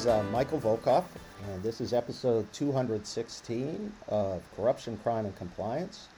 is 0.00 0.06
uh, 0.06 0.22
Michael 0.32 0.58
Volkov, 0.58 1.04
and 1.46 1.62
this 1.62 1.78
is 1.78 1.92
episode 1.92 2.50
216 2.54 3.92
of 4.08 4.42
Corruption, 4.56 4.96
Crime, 5.02 5.26
and 5.26 5.36
Compliance. 5.36 6.08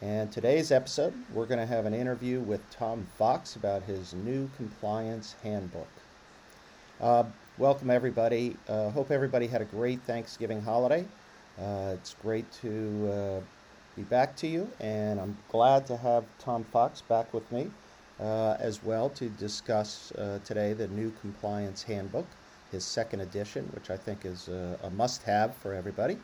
And 0.00 0.32
today's 0.32 0.72
episode, 0.72 1.12
we're 1.34 1.44
going 1.44 1.60
to 1.60 1.66
have 1.66 1.84
an 1.84 1.92
interview 1.92 2.40
with 2.40 2.62
Tom 2.70 3.06
Fox 3.18 3.56
about 3.56 3.82
his 3.82 4.14
new 4.14 4.48
compliance 4.56 5.34
handbook. 5.42 5.88
Uh, 6.98 7.24
welcome, 7.58 7.90
everybody. 7.90 8.56
Uh, 8.70 8.88
hope 8.88 9.10
everybody 9.10 9.48
had 9.48 9.60
a 9.60 9.66
great 9.66 10.00
Thanksgiving 10.04 10.62
holiday. 10.62 11.04
Uh, 11.60 11.90
it's 11.92 12.16
great 12.22 12.50
to 12.62 13.10
uh, 13.12 13.40
be 13.96 14.02
back 14.04 14.34
to 14.36 14.46
you, 14.46 14.66
and 14.80 15.20
I'm 15.20 15.36
glad 15.50 15.86
to 15.88 15.98
have 15.98 16.24
Tom 16.38 16.64
Fox 16.64 17.02
back 17.02 17.34
with 17.34 17.52
me 17.52 17.70
uh, 18.18 18.56
as 18.58 18.82
well 18.82 19.10
to 19.10 19.28
discuss 19.28 20.10
uh, 20.12 20.38
today 20.42 20.72
the 20.72 20.88
new 20.88 21.12
compliance 21.20 21.82
handbook, 21.82 22.26
his 22.74 22.84
second 22.84 23.20
edition, 23.20 23.68
which 23.74 23.88
I 23.90 23.96
think 23.96 24.24
is 24.26 24.48
a, 24.48 24.78
a 24.82 24.90
must 24.90 25.22
have 25.22 25.56
for 25.56 25.72
everybody. 25.72 26.18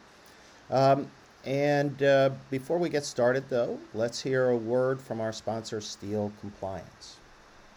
Um, 0.70 1.10
and 1.44 2.02
uh, 2.02 2.30
before 2.50 2.78
we 2.78 2.90
get 2.90 3.04
started, 3.04 3.44
though, 3.48 3.78
let's 3.94 4.20
hear 4.20 4.50
a 4.50 4.56
word 4.56 5.00
from 5.00 5.20
our 5.20 5.32
sponsor, 5.32 5.80
Steele 5.80 6.30
Compliance. 6.40 7.16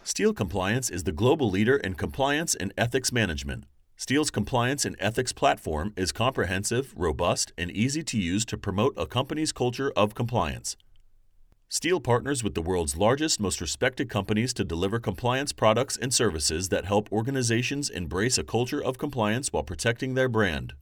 Steele 0.02 0.34
Compliance 0.34 0.90
is 0.90 1.04
the 1.04 1.12
global 1.12 1.48
leader 1.48 1.76
in 1.76 1.94
compliance 1.94 2.54
and 2.54 2.74
ethics 2.76 3.10
management. 3.10 3.64
Steele's 3.96 4.30
compliance 4.30 4.84
and 4.84 4.96
ethics 4.98 5.32
platform 5.32 5.94
is 5.96 6.12
comprehensive, 6.12 6.92
robust, 6.96 7.52
and 7.56 7.70
easy 7.70 8.02
to 8.02 8.18
use 8.18 8.44
to 8.44 8.58
promote 8.58 8.92
a 8.98 9.06
company's 9.06 9.52
culture 9.52 9.92
of 9.96 10.14
compliance. 10.14 10.76
Steele 11.74 11.98
partners 11.98 12.44
with 12.44 12.54
the 12.54 12.62
world's 12.62 12.96
largest, 12.96 13.40
most 13.40 13.60
respected 13.60 14.08
companies 14.08 14.54
to 14.54 14.62
deliver 14.62 15.00
compliance 15.00 15.52
products 15.52 15.96
and 15.96 16.14
services 16.14 16.68
that 16.68 16.84
help 16.84 17.10
organizations 17.10 17.90
embrace 17.90 18.38
a 18.38 18.44
culture 18.44 18.80
of 18.80 18.96
compliance 18.96 19.52
while 19.52 19.64
protecting 19.64 20.14
their 20.14 20.28
brand. 20.28 20.74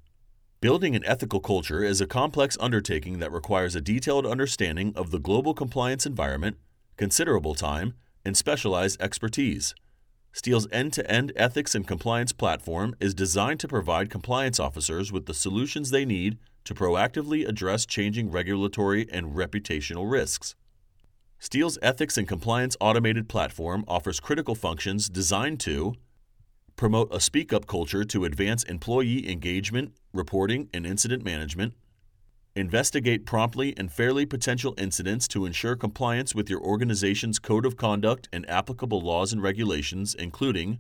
Building 0.60 0.94
an 0.94 1.02
ethical 1.06 1.40
culture 1.40 1.82
is 1.82 2.02
a 2.02 2.06
complex 2.06 2.58
undertaking 2.60 3.20
that 3.20 3.32
requires 3.32 3.74
a 3.74 3.80
detailed 3.80 4.26
understanding 4.26 4.92
of 4.94 5.10
the 5.10 5.18
global 5.18 5.54
compliance 5.54 6.04
environment, 6.04 6.58
considerable 6.98 7.54
time, 7.54 7.94
and 8.22 8.36
specialized 8.36 9.00
expertise. 9.00 9.74
Steele's 10.34 10.68
end 10.70 10.92
to 10.92 11.10
end 11.10 11.32
ethics 11.36 11.74
and 11.74 11.88
compliance 11.88 12.34
platform 12.34 12.94
is 13.00 13.14
designed 13.14 13.60
to 13.60 13.66
provide 13.66 14.10
compliance 14.10 14.60
officers 14.60 15.10
with 15.10 15.24
the 15.24 15.32
solutions 15.32 15.88
they 15.88 16.04
need 16.04 16.36
to 16.64 16.74
proactively 16.74 17.48
address 17.48 17.86
changing 17.86 18.30
regulatory 18.30 19.08
and 19.10 19.34
reputational 19.34 20.10
risks. 20.10 20.54
Steele's 21.42 21.76
ethics 21.82 22.16
and 22.16 22.28
compliance 22.28 22.76
automated 22.80 23.28
platform 23.28 23.84
offers 23.88 24.20
critical 24.20 24.54
functions 24.54 25.08
designed 25.08 25.58
to 25.58 25.92
promote 26.76 27.12
a 27.12 27.19
speak 27.19 27.53
up 27.53 27.66
culture 27.66 28.04
to 28.04 28.25
advance 28.25 28.62
employee 28.62 29.28
engagement, 29.28 29.92
reporting, 30.12 30.69
and 30.72 30.86
incident 30.86 31.25
management, 31.25 31.75
investigate 32.54 33.26
promptly 33.26 33.76
and 33.76 33.91
fairly 33.91 34.25
potential 34.25 34.72
incidents 34.78 35.26
to 35.26 35.44
ensure 35.44 35.75
compliance 35.75 36.32
with 36.32 36.48
your 36.48 36.60
organization's 36.60 37.41
code 37.41 37.66
of 37.66 37.76
conduct 37.76 38.28
and 38.32 38.48
applicable 38.48 39.00
laws 39.00 39.32
and 39.32 39.42
regulations, 39.42 40.14
including 40.14 40.78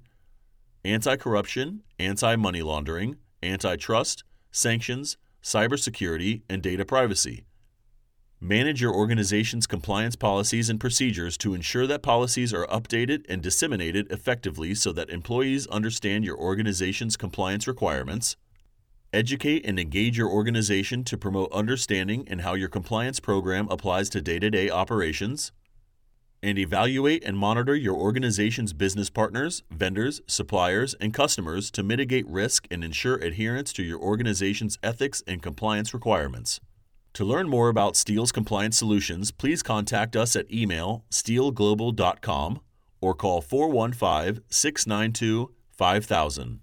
anti 0.84 1.16
corruption, 1.16 1.82
anti 1.98 2.36
money 2.36 2.62
laundering, 2.62 3.16
antitrust, 3.42 4.22
sanctions, 4.52 5.16
cybersecurity, 5.42 6.42
and 6.48 6.62
data 6.62 6.84
privacy. 6.84 7.46
Manage 8.44 8.80
your 8.80 8.92
organization's 8.92 9.68
compliance 9.68 10.16
policies 10.16 10.68
and 10.68 10.80
procedures 10.80 11.38
to 11.38 11.54
ensure 11.54 11.86
that 11.86 12.02
policies 12.02 12.52
are 12.52 12.66
updated 12.66 13.24
and 13.28 13.40
disseminated 13.40 14.10
effectively 14.10 14.74
so 14.74 14.90
that 14.90 15.10
employees 15.10 15.68
understand 15.68 16.24
your 16.24 16.36
organization's 16.36 17.16
compliance 17.16 17.68
requirements. 17.68 18.36
Educate 19.12 19.64
and 19.64 19.78
engage 19.78 20.18
your 20.18 20.28
organization 20.28 21.04
to 21.04 21.16
promote 21.16 21.52
understanding 21.52 22.26
and 22.26 22.40
how 22.40 22.54
your 22.54 22.68
compliance 22.68 23.20
program 23.20 23.68
applies 23.70 24.08
to 24.08 24.20
day 24.20 24.40
to 24.40 24.50
day 24.50 24.68
operations. 24.68 25.52
And 26.42 26.58
evaluate 26.58 27.22
and 27.22 27.38
monitor 27.38 27.76
your 27.76 27.94
organization's 27.94 28.72
business 28.72 29.08
partners, 29.08 29.62
vendors, 29.70 30.20
suppliers, 30.26 30.94
and 30.94 31.14
customers 31.14 31.70
to 31.70 31.84
mitigate 31.84 32.26
risk 32.26 32.66
and 32.72 32.82
ensure 32.82 33.18
adherence 33.18 33.72
to 33.74 33.84
your 33.84 34.00
organization's 34.00 34.80
ethics 34.82 35.22
and 35.28 35.40
compliance 35.40 35.94
requirements. 35.94 36.58
To 37.14 37.24
learn 37.26 37.48
more 37.48 37.68
about 37.68 37.94
Steele's 37.94 38.32
compliance 38.32 38.78
solutions, 38.78 39.30
please 39.30 39.62
contact 39.62 40.16
us 40.16 40.34
at 40.34 40.50
email 40.50 41.04
steeleglobal.com 41.10 42.60
or 43.02 43.14
call 43.14 43.42
415 43.42 44.42
692 44.48 45.52
5000. 45.72 46.60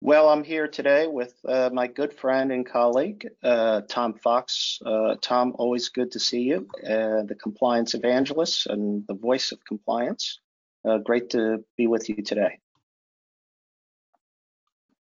Well, 0.00 0.28
I'm 0.28 0.42
here 0.42 0.66
today 0.66 1.06
with 1.06 1.34
uh, 1.46 1.70
my 1.72 1.86
good 1.86 2.12
friend 2.12 2.50
and 2.50 2.66
colleague, 2.66 3.28
uh, 3.42 3.82
Tom 3.88 4.14
Fox. 4.14 4.80
Uh, 4.84 5.14
Tom, 5.20 5.54
always 5.58 5.90
good 5.90 6.10
to 6.12 6.18
see 6.18 6.42
you, 6.42 6.68
uh, 6.84 7.22
the 7.22 7.36
compliance 7.40 7.94
evangelist 7.94 8.66
and 8.66 9.04
the 9.06 9.14
voice 9.14 9.52
of 9.52 9.64
compliance. 9.64 10.40
Uh, 10.84 10.98
great 10.98 11.30
to 11.30 11.64
be 11.76 11.86
with 11.86 12.08
you 12.08 12.20
today. 12.22 12.58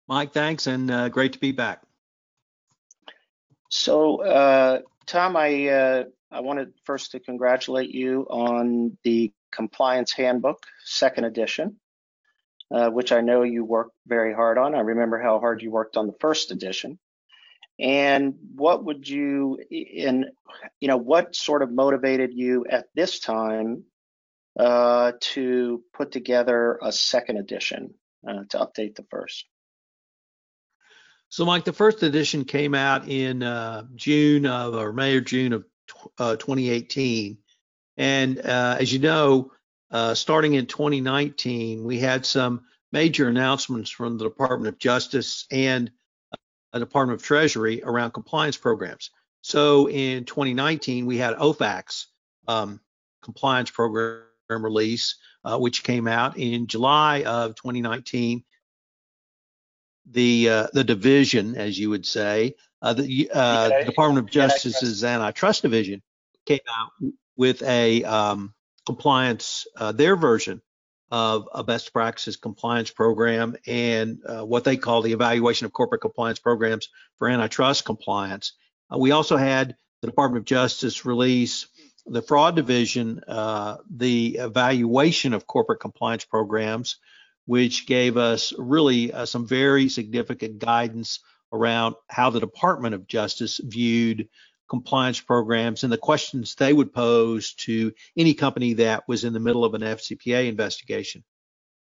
Mike, 0.07 0.31
thanks, 0.31 0.67
and 0.67 0.89
uh, 0.89 1.09
great 1.09 1.33
to 1.33 1.39
be 1.39 1.51
back. 1.51 1.81
So, 3.69 4.23
uh, 4.23 4.79
Tom, 5.05 5.35
I 5.35 5.67
uh, 5.67 6.03
I 6.31 6.39
wanted 6.39 6.73
first 6.85 7.11
to 7.11 7.19
congratulate 7.19 7.89
you 7.89 8.25
on 8.29 8.97
the 9.03 9.33
Compliance 9.51 10.13
Handbook, 10.13 10.63
second 10.85 11.25
edition, 11.25 11.77
uh, 12.71 12.89
which 12.89 13.11
I 13.11 13.21
know 13.21 13.43
you 13.43 13.65
worked 13.65 13.95
very 14.05 14.33
hard 14.33 14.57
on. 14.57 14.75
I 14.75 14.79
remember 14.79 15.21
how 15.21 15.39
hard 15.39 15.61
you 15.61 15.71
worked 15.71 15.97
on 15.97 16.07
the 16.07 16.15
first 16.19 16.51
edition. 16.51 16.99
And 17.79 18.35
what 18.55 18.85
would 18.85 19.07
you, 19.07 19.59
in 19.69 20.31
you 20.79 20.87
know, 20.87 20.97
what 20.97 21.35
sort 21.35 21.61
of 21.61 21.71
motivated 21.71 22.33
you 22.33 22.65
at 22.69 22.87
this 22.95 23.19
time 23.19 23.83
uh, 24.59 25.11
to 25.19 25.83
put 25.93 26.11
together 26.11 26.79
a 26.81 26.91
second 26.91 27.37
edition 27.37 27.93
uh, 28.27 28.43
to 28.49 28.57
update 28.57 28.95
the 28.95 29.05
first? 29.11 29.45
So, 31.29 31.45
Mike, 31.45 31.65
the 31.65 31.73
first 31.73 32.03
edition 32.03 32.45
came 32.45 32.73
out 32.73 33.09
in 33.09 33.43
uh, 33.43 33.83
June 33.95 34.45
of 34.45 34.75
or 34.75 34.93
May 34.93 35.15
or 35.15 35.21
June 35.21 35.53
of 35.53 35.65
uh, 36.17 36.37
2018, 36.37 37.37
and 37.97 38.39
uh, 38.39 38.77
as 38.79 38.91
you 38.93 38.99
know, 38.99 39.51
uh, 39.91 40.13
starting 40.13 40.53
in 40.53 40.67
2019, 40.67 41.83
we 41.83 41.99
had 41.99 42.25
some 42.25 42.61
major 42.91 43.27
announcements 43.27 43.89
from 43.89 44.17
the 44.17 44.23
Department 44.23 44.73
of 44.73 44.79
Justice 44.79 45.45
and 45.51 45.91
uh, 46.31 46.37
the 46.73 46.79
Department 46.79 47.19
of 47.19 47.25
Treasury 47.25 47.81
around 47.83 48.11
compliance 48.11 48.57
programs. 48.57 49.11
So, 49.41 49.89
in 49.89 50.23
2019, 50.23 51.05
we 51.05 51.17
had 51.17 51.35
OFAC's 51.35 52.07
um, 52.47 52.79
compliance 53.21 53.69
program 53.69 54.23
release, 54.49 55.15
uh, 55.43 55.57
which 55.57 55.83
came 55.83 56.07
out 56.07 56.37
in 56.37 56.67
July 56.67 57.23
of 57.23 57.55
2019 57.55 58.45
the 60.09 60.49
uh, 60.49 60.67
the 60.73 60.83
division, 60.83 61.55
as 61.55 61.77
you 61.77 61.89
would 61.89 62.05
say, 62.05 62.55
uh, 62.81 62.93
the, 62.93 63.29
uh, 63.33 63.69
the 63.79 63.85
Department 63.85 64.25
of 64.25 64.31
Justice's 64.31 65.03
antitrust 65.03 65.63
division 65.63 66.01
came 66.45 66.59
out 66.69 67.11
with 67.35 67.61
a 67.63 68.03
um, 68.03 68.53
compliance, 68.85 69.67
uh, 69.75 69.91
their 69.91 70.15
version 70.15 70.61
of 71.09 71.47
a 71.53 71.63
best 71.63 71.93
practices 71.93 72.35
compliance 72.35 72.91
program 72.91 73.55
and 73.65 74.19
uh, 74.25 74.45
what 74.45 74.63
they 74.63 74.75
call 74.75 75.01
the 75.01 75.13
evaluation 75.13 75.65
of 75.65 75.73
corporate 75.73 76.01
compliance 76.01 76.39
programs 76.39 76.89
for 77.17 77.29
antitrust 77.29 77.85
compliance. 77.85 78.53
Uh, 78.93 78.97
we 78.97 79.11
also 79.11 79.37
had 79.37 79.75
the 80.01 80.07
Department 80.07 80.41
of 80.41 80.45
Justice 80.45 81.05
release 81.05 81.67
the 82.05 82.21
fraud 82.21 82.55
division, 82.55 83.21
the 83.27 84.37
evaluation 84.39 85.33
of 85.33 85.45
corporate 85.45 85.81
compliance 85.81 86.23
programs 86.23 86.97
which 87.47 87.87
gave 87.87 88.17
us 88.17 88.53
really 88.57 89.11
uh, 89.11 89.25
some 89.25 89.47
very 89.47 89.89
significant 89.89 90.59
guidance 90.59 91.21
around 91.53 91.95
how 92.09 92.29
the 92.29 92.41
Department 92.41 92.93
of 92.93 93.07
Justice 93.07 93.59
viewed 93.63 94.27
compliance 94.69 95.21
programs 95.21 95.83
and 95.83 95.91
the 95.91 95.97
questions 95.97 96.55
they 96.55 96.73
would 96.73 96.93
pose 96.93 97.53
to 97.53 97.93
any 98.17 98.33
company 98.33 98.73
that 98.73 99.07
was 99.07 99.23
in 99.23 99.31
the 99.31 99.39
middle 99.39 99.63
of 99.63 99.73
an 99.73 99.81
FCPA 99.81 100.49
investigation. 100.49 101.23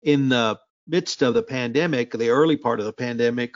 In 0.03 0.31
the 0.31 0.59
midst 0.89 1.21
of 1.21 1.35
the 1.35 1.43
pandemic, 1.43 2.11
the 2.11 2.31
early 2.31 2.57
part 2.57 2.81
of 2.81 2.87
the 2.87 2.93
pandemic, 2.93 3.55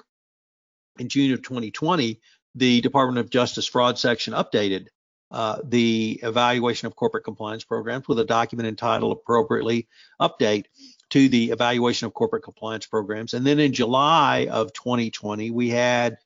in 0.99 1.09
June 1.09 1.33
of 1.33 1.43
2020, 1.43 2.21
the 2.55 2.83
Department 2.83 3.19
of 3.19 3.31
Justice 3.31 3.67
fraud 3.67 3.99
section 3.99 4.35
updated 4.35 4.89
uh, 5.31 5.59
the 5.65 6.21
evaluation 6.23 6.87
of 6.87 6.95
corporate 6.95 7.25
compliance 7.25 7.65
programs 7.65 8.07
with 8.07 8.19
a 8.19 8.25
document 8.25 8.69
entitled 8.69 9.11
appropriately 9.11 9.89
update 10.21 10.67
to 11.15 11.29
the 11.29 11.53
evaluation 11.53 12.07
of 12.07 12.13
corporate 12.13 12.43
compliance 12.43 12.87
programs. 12.87 13.35
And 13.35 13.47
then 13.47 13.61
in 13.61 13.73
July 13.73 14.49
of 14.51 14.73
2020, 14.73 15.53
we 15.53 15.69
had 15.69 16.19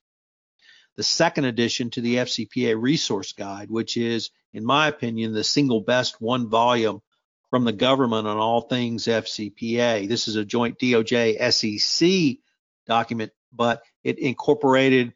the 0.96 1.02
second 1.02 1.44
edition 1.44 1.90
to 1.90 2.00
the 2.00 2.16
FCPA 2.16 2.74
resource 2.80 3.34
guide, 3.34 3.70
which 3.70 3.98
is, 3.98 4.30
in 4.54 4.64
my 4.64 4.88
opinion, 4.88 5.34
the 5.34 5.44
single 5.44 5.82
best 5.82 6.22
one 6.22 6.48
volume 6.48 7.02
from 7.50 7.64
the 7.64 7.72
government 7.72 8.26
on 8.26 8.38
all 8.38 8.62
things 8.62 9.04
FCPA. 9.04 10.08
This 10.08 10.26
is 10.26 10.36
a 10.36 10.44
joint 10.46 10.78
DOJ 10.78 11.52
SEC 11.52 12.38
document, 12.86 13.32
but 13.52 13.82
it 14.02 14.18
incorporated 14.18 15.12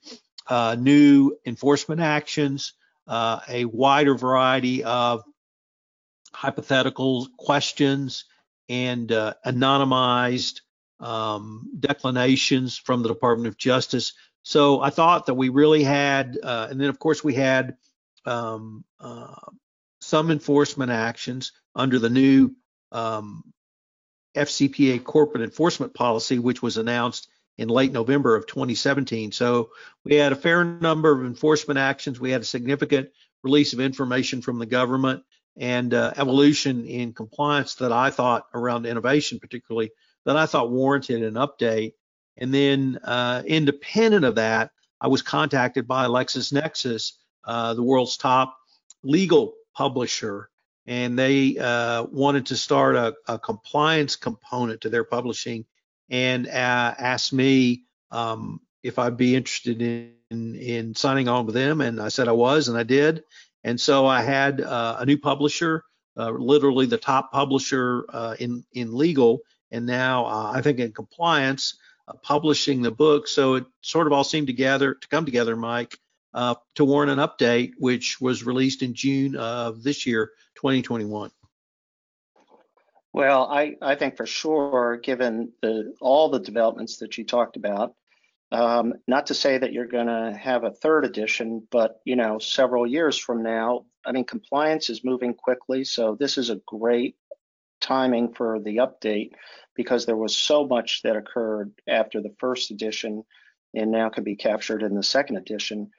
uh, 0.48 0.76
new 0.78 1.34
enforcement 1.46 2.02
actions, 2.02 2.74
uh, 3.08 3.40
a 3.48 3.64
wider 3.64 4.14
variety 4.18 4.84
of 4.84 5.24
hypothetical 6.34 7.26
questions, 7.38 8.26
and 8.68 9.10
uh, 9.12 9.34
anonymized 9.46 10.60
um, 11.00 11.70
declinations 11.78 12.78
from 12.78 13.02
the 13.02 13.08
Department 13.08 13.48
of 13.48 13.56
Justice. 13.56 14.12
So 14.42 14.80
I 14.80 14.90
thought 14.90 15.26
that 15.26 15.34
we 15.34 15.48
really 15.48 15.82
had, 15.82 16.38
uh, 16.42 16.68
and 16.70 16.80
then 16.80 16.88
of 16.88 16.98
course 16.98 17.22
we 17.22 17.34
had 17.34 17.76
um, 18.24 18.84
uh, 19.00 19.34
some 20.00 20.30
enforcement 20.30 20.90
actions 20.90 21.52
under 21.74 21.98
the 21.98 22.10
new 22.10 22.54
um, 22.92 23.42
FCPA 24.36 25.02
corporate 25.04 25.42
enforcement 25.42 25.94
policy, 25.94 26.38
which 26.38 26.62
was 26.62 26.76
announced 26.76 27.28
in 27.58 27.68
late 27.68 27.92
November 27.92 28.34
of 28.34 28.46
2017. 28.46 29.32
So 29.32 29.70
we 30.04 30.14
had 30.16 30.32
a 30.32 30.36
fair 30.36 30.64
number 30.64 31.12
of 31.12 31.26
enforcement 31.26 31.78
actions. 31.78 32.18
We 32.18 32.30
had 32.30 32.40
a 32.40 32.46
significant 32.46 33.10
release 33.42 33.72
of 33.72 33.80
information 33.80 34.40
from 34.40 34.58
the 34.58 34.66
government 34.66 35.22
and 35.56 35.92
uh, 35.92 36.12
evolution 36.16 36.86
in 36.86 37.12
compliance 37.12 37.74
that 37.76 37.92
I 37.92 38.10
thought 38.10 38.46
around 38.54 38.86
innovation, 38.86 39.38
particularly 39.38 39.90
that 40.24 40.36
I 40.36 40.46
thought 40.46 40.70
warranted 40.70 41.22
an 41.22 41.34
update. 41.34 41.94
And 42.38 42.52
then, 42.52 42.98
uh, 43.04 43.42
independent 43.46 44.24
of 44.24 44.36
that, 44.36 44.70
I 45.00 45.08
was 45.08 45.20
contacted 45.20 45.86
by 45.86 46.06
LexisNexis, 46.06 47.12
uh, 47.44 47.74
the 47.74 47.82
world's 47.82 48.16
top 48.16 48.56
legal 49.02 49.54
publisher, 49.74 50.48
and 50.86 51.18
they 51.18 51.58
uh, 51.58 52.04
wanted 52.04 52.46
to 52.46 52.56
start 52.56 52.96
a, 52.96 53.14
a, 53.26 53.38
compliance 53.38 54.16
component 54.16 54.80
to 54.82 54.88
their 54.88 55.04
publishing 55.04 55.64
and 56.08 56.46
uh, 56.46 56.50
asked 56.98 57.32
me 57.32 57.84
um, 58.10 58.60
if 58.82 58.98
I'd 58.98 59.16
be 59.16 59.34
interested 59.36 59.82
in, 59.82 60.14
in, 60.30 60.54
in 60.54 60.94
signing 60.94 61.28
on 61.28 61.46
with 61.46 61.54
them. 61.54 61.80
And 61.80 62.00
I 62.00 62.08
said 62.08 62.28
I 62.28 62.32
was, 62.32 62.68
and 62.68 62.78
I 62.78 62.82
did. 62.82 63.24
And 63.64 63.80
so 63.80 64.06
I 64.06 64.22
had 64.22 64.60
uh, 64.60 64.96
a 65.00 65.06
new 65.06 65.18
publisher, 65.18 65.84
uh, 66.16 66.30
literally 66.30 66.86
the 66.86 66.98
top 66.98 67.32
publisher 67.32 68.04
uh, 68.08 68.36
in 68.38 68.64
in 68.72 68.96
legal, 68.96 69.40
and 69.70 69.86
now 69.86 70.26
uh, 70.26 70.52
I 70.54 70.62
think 70.62 70.78
in 70.78 70.92
compliance, 70.92 71.78
uh, 72.08 72.14
publishing 72.22 72.82
the 72.82 72.90
book. 72.90 73.28
So 73.28 73.54
it 73.54 73.64
sort 73.80 74.06
of 74.06 74.12
all 74.12 74.24
seemed 74.24 74.48
together 74.48 74.94
to 74.94 75.08
come 75.08 75.24
together, 75.24 75.56
Mike, 75.56 75.96
uh, 76.34 76.56
to 76.74 76.84
warrant 76.84 77.18
an 77.18 77.26
update, 77.26 77.72
which 77.78 78.20
was 78.20 78.44
released 78.44 78.82
in 78.82 78.94
June 78.94 79.36
of 79.36 79.82
this 79.82 80.06
year, 80.06 80.32
2021. 80.56 81.30
Well, 83.12 83.44
I, 83.50 83.76
I 83.82 83.94
think 83.94 84.16
for 84.16 84.26
sure, 84.26 84.96
given 84.96 85.52
the 85.60 85.94
all 86.00 86.30
the 86.30 86.40
developments 86.40 86.98
that 86.98 87.18
you 87.18 87.24
talked 87.24 87.56
about, 87.56 87.94
um, 88.52 88.92
not 89.08 89.26
to 89.26 89.34
say 89.34 89.56
that 89.56 89.72
you're 89.72 89.86
going 89.86 90.08
to 90.08 90.38
have 90.38 90.64
a 90.64 90.70
third 90.70 91.06
edition, 91.06 91.66
but 91.70 92.00
you 92.04 92.16
know, 92.16 92.38
several 92.38 92.86
years 92.86 93.18
from 93.18 93.42
now, 93.42 93.86
I 94.04 94.12
mean, 94.12 94.24
compliance 94.24 94.90
is 94.90 95.04
moving 95.04 95.32
quickly, 95.32 95.84
so 95.84 96.16
this 96.20 96.36
is 96.36 96.50
a 96.50 96.60
great 96.66 97.16
timing 97.80 98.34
for 98.34 98.60
the 98.60 98.76
update 98.76 99.32
because 99.74 100.04
there 100.04 100.16
was 100.16 100.36
so 100.36 100.66
much 100.66 101.00
that 101.02 101.16
occurred 101.16 101.72
after 101.88 102.20
the 102.20 102.34
first 102.38 102.70
edition 102.70 103.24
and 103.74 103.90
now 103.90 104.10
can 104.10 104.22
be 104.22 104.36
captured 104.36 104.82
in 104.82 104.94
the 104.94 105.02
second 105.02 105.38
edition. 105.38 105.90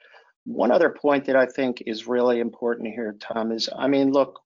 One 0.44 0.70
other 0.70 0.90
point 0.90 1.24
that 1.24 1.36
I 1.36 1.46
think 1.46 1.82
is 1.86 2.06
really 2.06 2.38
important 2.38 2.94
here, 2.94 3.16
Tom, 3.18 3.50
is 3.50 3.68
I 3.76 3.88
mean, 3.88 4.12
look, 4.12 4.40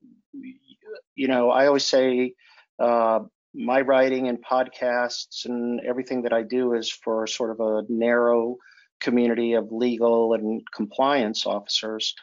you 1.15 1.29
know, 1.29 1.51
I 1.51 1.67
always 1.67 1.85
say 1.85 2.35
uh, 2.79 3.21
my 3.59 3.81
writing 3.81 4.29
and 4.29 4.43
podcasts 4.43 5.45
and 5.45 5.81
everything 5.81 6.23
that 6.23 6.33
I 6.33 6.43
do 6.43 6.75
is 6.75 6.91
for 6.91 7.27
sort 7.27 7.51
of 7.51 7.61
a 7.61 7.83
narrow 7.89 8.57
community 9.01 9.55
of 9.55 9.73
legal 9.73 10.35
and 10.35 10.63
compliance 10.73 11.45
officers. 11.45 12.15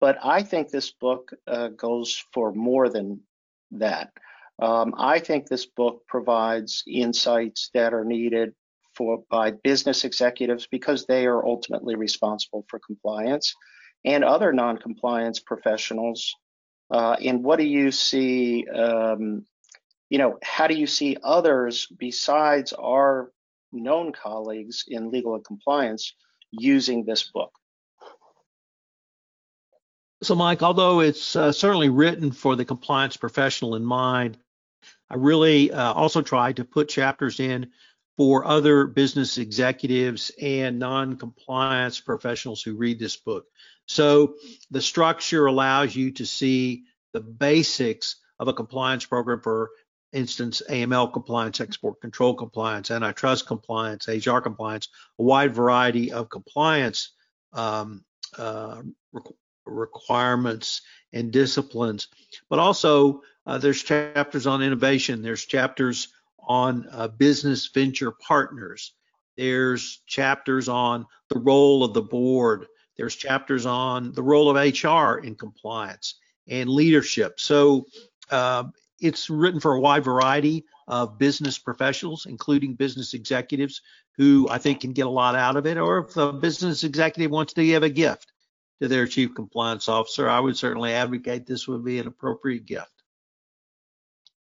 But 0.00 0.18
I 0.22 0.42
think 0.42 0.68
this 0.68 0.90
book 0.90 1.30
uh, 1.46 1.68
goes 1.68 2.24
for 2.34 2.52
more 2.52 2.88
than 2.88 3.20
that. 3.72 4.12
Um, 4.60 4.94
I 4.98 5.20
think 5.20 5.46
this 5.46 5.66
book 5.66 6.02
provides 6.08 6.82
insights 6.86 7.70
that 7.74 7.94
are 7.94 8.04
needed 8.04 8.52
for 8.94 9.22
by 9.30 9.52
business 9.52 10.04
executives 10.04 10.66
because 10.70 11.06
they 11.06 11.26
are 11.26 11.46
ultimately 11.46 11.94
responsible 11.94 12.66
for 12.68 12.80
compliance 12.84 13.54
and 14.04 14.24
other 14.24 14.52
non-compliance 14.52 15.38
professionals. 15.38 16.34
Uh, 16.90 17.16
and 17.24 17.42
what 17.42 17.58
do 17.58 17.64
you 17.64 17.90
see? 17.90 18.66
Um, 18.68 19.46
you 20.12 20.18
know, 20.18 20.38
how 20.42 20.66
do 20.66 20.74
you 20.74 20.86
see 20.86 21.16
others 21.24 21.86
besides 21.86 22.74
our 22.74 23.32
known 23.72 24.12
colleagues 24.12 24.84
in 24.86 25.10
legal 25.10 25.34
and 25.34 25.42
compliance 25.42 26.12
using 26.50 27.06
this 27.06 27.22
book? 27.22 27.50
So, 30.22 30.34
Mike, 30.34 30.62
although 30.62 31.00
it's 31.00 31.34
uh, 31.34 31.50
certainly 31.50 31.88
written 31.88 32.30
for 32.30 32.56
the 32.56 32.66
compliance 32.66 33.16
professional 33.16 33.74
in 33.74 33.86
mind, 33.86 34.36
I 35.08 35.14
really 35.16 35.72
uh, 35.72 35.94
also 35.94 36.20
tried 36.20 36.56
to 36.56 36.64
put 36.66 36.90
chapters 36.90 37.40
in 37.40 37.70
for 38.18 38.44
other 38.44 38.86
business 38.86 39.38
executives 39.38 40.30
and 40.38 40.78
non-compliance 40.78 42.00
professionals 42.00 42.62
who 42.62 42.76
read 42.76 42.98
this 42.98 43.16
book. 43.16 43.46
So 43.86 44.34
the 44.70 44.82
structure 44.82 45.46
allows 45.46 45.96
you 45.96 46.10
to 46.12 46.26
see 46.26 46.84
the 47.14 47.20
basics 47.20 48.16
of 48.38 48.48
a 48.48 48.52
compliance 48.52 49.06
program 49.06 49.40
for 49.40 49.70
instance, 50.12 50.62
AML 50.68 51.12
compliance, 51.12 51.60
export 51.60 52.00
control 52.00 52.34
compliance, 52.34 52.90
antitrust 52.90 53.46
compliance, 53.46 54.08
HR 54.08 54.38
compliance, 54.38 54.88
a 55.18 55.22
wide 55.22 55.54
variety 55.54 56.12
of 56.12 56.28
compliance 56.28 57.12
um, 57.52 58.04
uh, 58.38 58.82
requ- 59.14 59.34
requirements 59.66 60.82
and 61.12 61.32
disciplines. 61.32 62.08
But 62.48 62.58
also, 62.58 63.22
uh, 63.46 63.58
there's 63.58 63.82
chapters 63.82 64.46
on 64.46 64.62
innovation. 64.62 65.22
There's 65.22 65.44
chapters 65.44 66.08
on 66.38 66.86
uh, 66.90 67.08
business 67.08 67.68
venture 67.68 68.12
partners. 68.12 68.94
There's 69.36 70.02
chapters 70.06 70.68
on 70.68 71.06
the 71.28 71.38
role 71.38 71.84
of 71.84 71.94
the 71.94 72.02
board. 72.02 72.66
There's 72.96 73.16
chapters 73.16 73.66
on 73.66 74.12
the 74.12 74.22
role 74.22 74.50
of 74.50 74.56
HR 74.56 75.18
in 75.18 75.34
compliance 75.34 76.16
and 76.48 76.68
leadership. 76.68 77.40
So 77.40 77.86
uh, 78.30 78.64
it's 79.02 79.28
written 79.28 79.60
for 79.60 79.74
a 79.74 79.80
wide 79.80 80.04
variety 80.04 80.64
of 80.88 81.18
business 81.18 81.58
professionals, 81.58 82.26
including 82.26 82.74
business 82.74 83.14
executives 83.14 83.82
who 84.16 84.46
I 84.50 84.58
think 84.58 84.80
can 84.80 84.92
get 84.92 85.06
a 85.06 85.10
lot 85.10 85.34
out 85.34 85.56
of 85.56 85.66
it. 85.66 85.76
Or 85.76 85.98
if 85.98 86.16
a 86.16 86.32
business 86.32 86.84
executive 86.84 87.30
wants 87.30 87.52
to 87.54 87.64
give 87.64 87.82
a 87.82 87.90
gift 87.90 88.32
to 88.80 88.88
their 88.88 89.06
chief 89.06 89.34
compliance 89.34 89.88
officer, 89.88 90.28
I 90.28 90.40
would 90.40 90.56
certainly 90.56 90.92
advocate 90.92 91.46
this 91.46 91.66
would 91.68 91.84
be 91.84 91.98
an 91.98 92.06
appropriate 92.06 92.66
gift. 92.66 92.90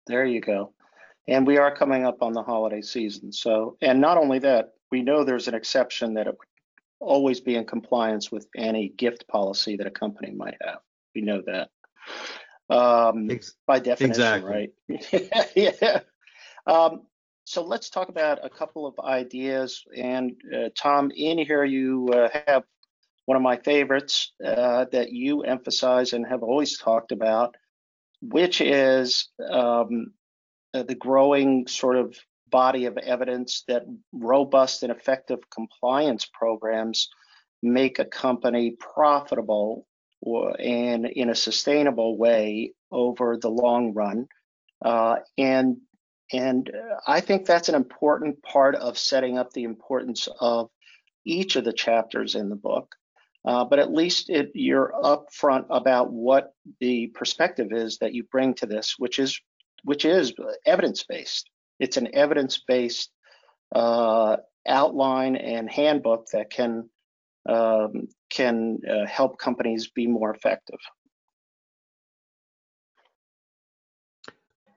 There 0.08 0.26
you 0.26 0.42
go. 0.42 0.74
And 1.28 1.46
we 1.46 1.58
are 1.58 1.76
coming 1.76 2.06
up 2.06 2.22
on 2.22 2.34
the 2.34 2.44
holiday 2.44 2.82
season. 2.82 3.32
So, 3.32 3.78
and 3.82 4.02
not 4.02 4.18
only 4.18 4.40
that, 4.40 4.74
we 4.92 5.02
know 5.02 5.24
there's 5.24 5.48
an 5.48 5.54
exception 5.54 6.16
that 6.16 6.28
it 6.28 6.32
would 6.38 6.48
always 7.00 7.40
be 7.40 7.56
in 7.56 7.66
compliance 7.66 8.32
with 8.32 8.48
any 8.58 8.90
gift 8.90 9.28
policy 9.28 9.78
that 9.78 9.88
a 9.88 9.92
company 9.92 10.32
might 10.32 10.58
have. 10.62 10.80
We 11.16 11.22
know 11.22 11.42
that 11.46 11.70
um, 12.72 13.30
by 13.68 13.80
definition, 13.80 14.10
exactly. 14.10 14.72
right? 14.88 15.52
yeah. 15.56 16.00
Um, 16.66 17.02
so 17.44 17.64
let's 17.64 17.90
talk 17.90 18.10
about 18.10 18.40
a 18.44 18.50
couple 18.50 18.88
of 18.88 18.98
ideas. 19.00 19.84
And 19.96 20.34
uh, 20.56 20.70
Tom, 20.78 21.12
in 21.16 21.38
here 21.38 21.66
you 21.66 22.10
uh, 22.14 22.30
have 22.48 22.64
one 23.26 23.36
of 23.36 23.42
my 23.42 23.58
favorites 23.58 24.32
uh, 24.46 24.86
that 24.92 25.12
you 25.12 25.42
emphasize 25.42 26.14
and 26.14 26.26
have 26.26 26.44
always 26.44 26.78
talked 26.78 27.12
about, 27.12 27.56
which 28.22 28.62
is 28.62 29.30
um, 29.50 30.14
uh, 30.74 30.84
the 30.84 30.96
growing 30.96 31.68
sort 31.68 31.98
of 31.98 32.16
body 32.50 32.86
of 32.86 32.98
evidence 32.98 33.64
that 33.68 33.84
robust 34.12 34.84
and 34.84 34.92
effective 34.92 35.40
compliance 35.50 36.26
programs 36.32 37.10
make 37.64 38.00
a 38.00 38.06
company 38.06 38.76
profitable 38.80 39.88
and 40.24 41.06
in 41.06 41.30
a 41.30 41.36
sustainable 41.36 42.18
way 42.18 42.74
over 42.92 43.38
the 43.38 43.50
long 43.50 43.94
run. 43.94 44.28
Uh, 44.84 45.18
and 45.38 45.78
and 46.34 46.72
I 47.08 47.20
think 47.20 47.46
that's 47.46 47.70
an 47.70 47.76
important 47.76 48.42
part 48.42 48.76
of 48.76 48.98
setting 48.98 49.38
up 49.38 49.52
the 49.52 49.64
importance 49.64 50.30
of 50.40 50.70
each 51.26 51.56
of 51.58 51.66
the 51.66 51.74
chapters 51.74 52.36
in 52.36 52.50
the 52.50 52.56
book. 52.56 52.96
Uh, 53.44 53.66
but 53.66 53.80
at 53.80 53.92
least 53.92 54.30
it, 54.30 54.52
you're 54.54 54.94
upfront 55.04 55.66
about 55.70 56.12
what 56.12 56.54
the 56.80 57.08
perspective 57.08 57.70
is 57.72 57.98
that 57.98 58.14
you 58.14 58.24
bring 58.24 58.54
to 58.54 58.66
this, 58.66 58.96
which 58.98 59.20
is 59.20 59.40
which 59.84 60.06
is 60.06 60.34
evidence 60.66 61.04
based. 61.04 61.50
It's 61.80 61.98
an 61.98 62.14
evidence 62.14 62.64
based 62.68 63.12
uh, 63.74 64.38
outline 64.68 65.36
and 65.36 65.70
handbook 65.70 66.28
that 66.34 66.52
can 66.52 66.90
um, 67.48 68.08
can 68.30 68.80
uh, 68.90 69.06
help 69.06 69.38
companies 69.38 69.88
be 69.88 70.08
more 70.08 70.34
effective. 70.34 70.80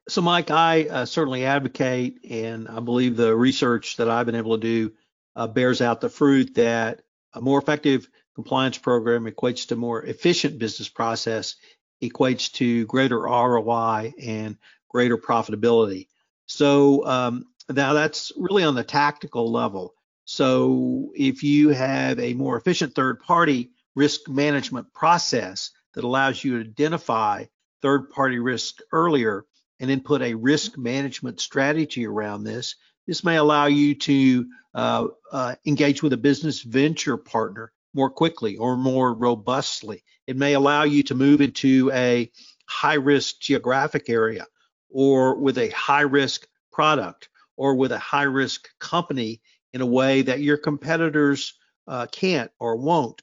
so, 0.09 0.21
Mike, 0.21 0.51
I 0.51 0.85
uh, 0.85 1.07
certainly 1.07 1.47
advocate, 1.47 2.19
and 2.29 2.69
I 2.69 2.81
believe 2.81 3.17
the 3.17 3.35
research 3.35 3.97
that 3.97 4.11
I've 4.11 4.27
been 4.27 4.35
able 4.35 4.59
to 4.59 4.63
do 4.63 4.93
uh, 5.35 5.47
bears 5.47 5.81
out 5.81 6.01
the 6.01 6.11
fruit 6.11 6.55
that 6.57 7.03
a 7.33 7.41
more 7.41 7.59
effective 7.59 8.09
compliance 8.35 8.77
program 8.77 9.25
equates 9.25 9.69
to 9.69 9.77
more 9.77 10.03
efficient 10.03 10.59
business 10.59 10.89
process, 10.89 11.57
equates 12.03 12.53
to 12.53 12.85
greater 12.87 13.21
ROI 13.21 14.13
and 14.21 14.59
greater 14.89 15.17
profitability. 15.17 16.09
So 16.47 17.07
um, 17.07 17.47
now 17.71 17.95
that's 17.95 18.31
really 18.37 18.65
on 18.65 18.75
the 18.75 18.85
tactical 18.85 19.51
level. 19.51 19.95
So 20.25 21.13
if 21.15 21.43
you 21.43 21.71
have 21.71 22.19
a 22.19 22.35
more 22.35 22.57
efficient 22.57 22.95
third 22.95 23.21
party 23.21 23.71
risk 23.95 24.29
management 24.29 24.93
process 24.93 25.71
that 25.95 26.05
allows 26.05 26.43
you 26.43 26.63
to 26.63 26.69
identify 26.69 27.45
third 27.83 28.11
party 28.11 28.39
risk 28.39 28.79
earlier 28.93 29.45
and 29.81 29.91
then 29.91 30.01
put 30.01 30.23
a 30.23 30.35
risk 30.35 30.79
management 30.79 31.41
strategy 31.41 32.07
around 32.07 32.45
this, 32.45 32.77
this 33.07 33.23
may 33.23 33.37
allow 33.37 33.67
you 33.67 33.95
to 33.95 34.47
uh, 34.75 35.07
uh, 35.31 35.55
engage 35.67 36.03
with 36.03 36.13
a 36.15 36.19
business 36.19 36.63
venture 36.63 37.17
partner 37.17 37.71
more 37.93 38.11
quickly 38.11 38.57
or 38.57 38.77
more 38.77 39.15
robustly. 39.15 40.03
It 40.27 40.37
may 40.37 40.55
allow 40.55 40.85
you 40.85 41.03
to 41.05 41.15
move 41.15 41.41
into 41.41 41.91
a 41.93 42.31
high 42.67 42.95
risk 42.95 43.41
geographic 43.41 44.09
area 44.09 44.47
or 44.89 45.37
with 45.37 45.59
a 45.59 45.69
high 45.69 46.01
risk 46.01 46.47
product 46.73 47.29
or 47.57 47.75
with 47.75 47.93
a 47.93 47.99
high 47.99 48.23
risk 48.23 48.69
company 48.79 49.41
in 49.75 49.81
a 49.81 49.87
way 49.87 50.23
that 50.23 50.41
your 50.41 50.57
competitors 50.57 51.55
uh, 51.89 52.07
can't 52.07 52.51
or 52.61 52.77
won't. 52.77 53.21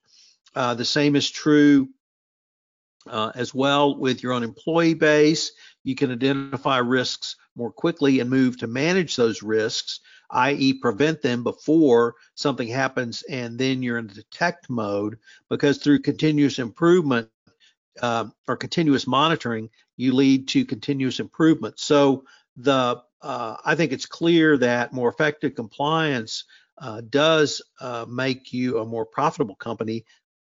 Uh, 0.53 0.75
the 0.75 0.85
same 0.85 1.15
is 1.15 1.31
true 1.31 1.87
uh, 3.09 3.31
as 3.33 3.53
well 3.53 3.97
with 3.97 4.21
your 4.21 4.33
own 4.33 4.43
employee 4.43 4.93
base. 4.93 5.53
You 5.83 5.95
can 5.95 6.11
identify 6.11 6.77
risks 6.77 7.37
more 7.55 7.71
quickly 7.71 8.19
and 8.19 8.29
move 8.29 8.57
to 8.59 8.67
manage 8.67 9.15
those 9.15 9.41
risks, 9.41 10.01
i.e., 10.29 10.73
prevent 10.73 11.21
them 11.21 11.43
before 11.43 12.15
something 12.35 12.67
happens 12.67 13.23
and 13.23 13.57
then 13.57 13.81
you're 13.81 13.97
in 13.97 14.07
detect 14.07 14.69
mode 14.69 15.17
because 15.49 15.77
through 15.77 16.01
continuous 16.01 16.59
improvement 16.59 17.29
uh, 18.01 18.25
or 18.47 18.57
continuous 18.57 19.07
monitoring, 19.07 19.69
you 19.95 20.13
lead 20.13 20.49
to 20.49 20.65
continuous 20.65 21.19
improvement. 21.19 21.79
So 21.79 22.25
the 22.57 23.01
uh, 23.21 23.57
I 23.63 23.75
think 23.75 23.91
it's 23.91 24.05
clear 24.05 24.57
that 24.57 24.93
more 24.93 25.09
effective 25.09 25.55
compliance 25.55 26.45
uh, 26.77 27.01
does 27.07 27.61
uh, 27.79 28.05
make 28.07 28.53
you 28.53 28.79
a 28.79 28.85
more 28.85 29.05
profitable 29.05 29.55
company, 29.55 30.05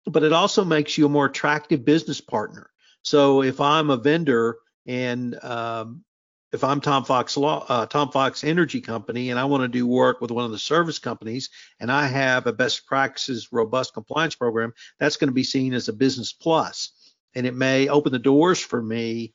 but 0.07 0.23
it 0.23 0.33
also 0.33 0.65
makes 0.65 0.99
you 0.99 1.07
a 1.07 1.11
more 1.11 1.27
attractive 1.27 1.85
business 1.85 2.21
partner. 2.21 2.71
So 3.03 3.43
if 3.43 3.61
I'm 3.61 3.91
a 3.91 3.97
vendor 3.97 4.59
and 4.87 5.43
um, 5.45 6.05
if 6.53 6.65
I'm 6.65 6.81
Tom 6.81 7.05
Fox 7.05 7.37
Law, 7.37 7.65
uh, 7.69 7.87
Tom 7.87 8.11
Fox 8.11 8.43
Energy 8.43 8.81
Company, 8.81 9.31
and 9.31 9.39
I 9.39 9.45
want 9.45 9.63
to 9.63 9.69
do 9.69 9.87
work 9.87 10.21
with 10.21 10.31
one 10.31 10.45
of 10.45 10.51
the 10.51 10.59
service 10.59 10.99
companies, 10.99 11.51
and 11.81 11.91
I 11.91 12.07
have 12.07 12.47
a 12.47 12.53
best 12.53 12.87
practices 12.87 13.53
robust 13.53 13.95
compliance 13.95 14.35
program, 14.35 14.73
that's 14.99 15.17
going 15.17 15.29
to 15.29 15.35
be 15.35 15.45
seen 15.45 15.75
as 15.75 15.89
a 15.89 15.93
business 15.93 16.33
plus, 16.33 16.93
and 17.35 17.47
it 17.47 17.55
may 17.55 17.89
open 17.89 18.13
the 18.13 18.19
doors 18.19 18.61
for 18.61 18.83
me 18.83 19.35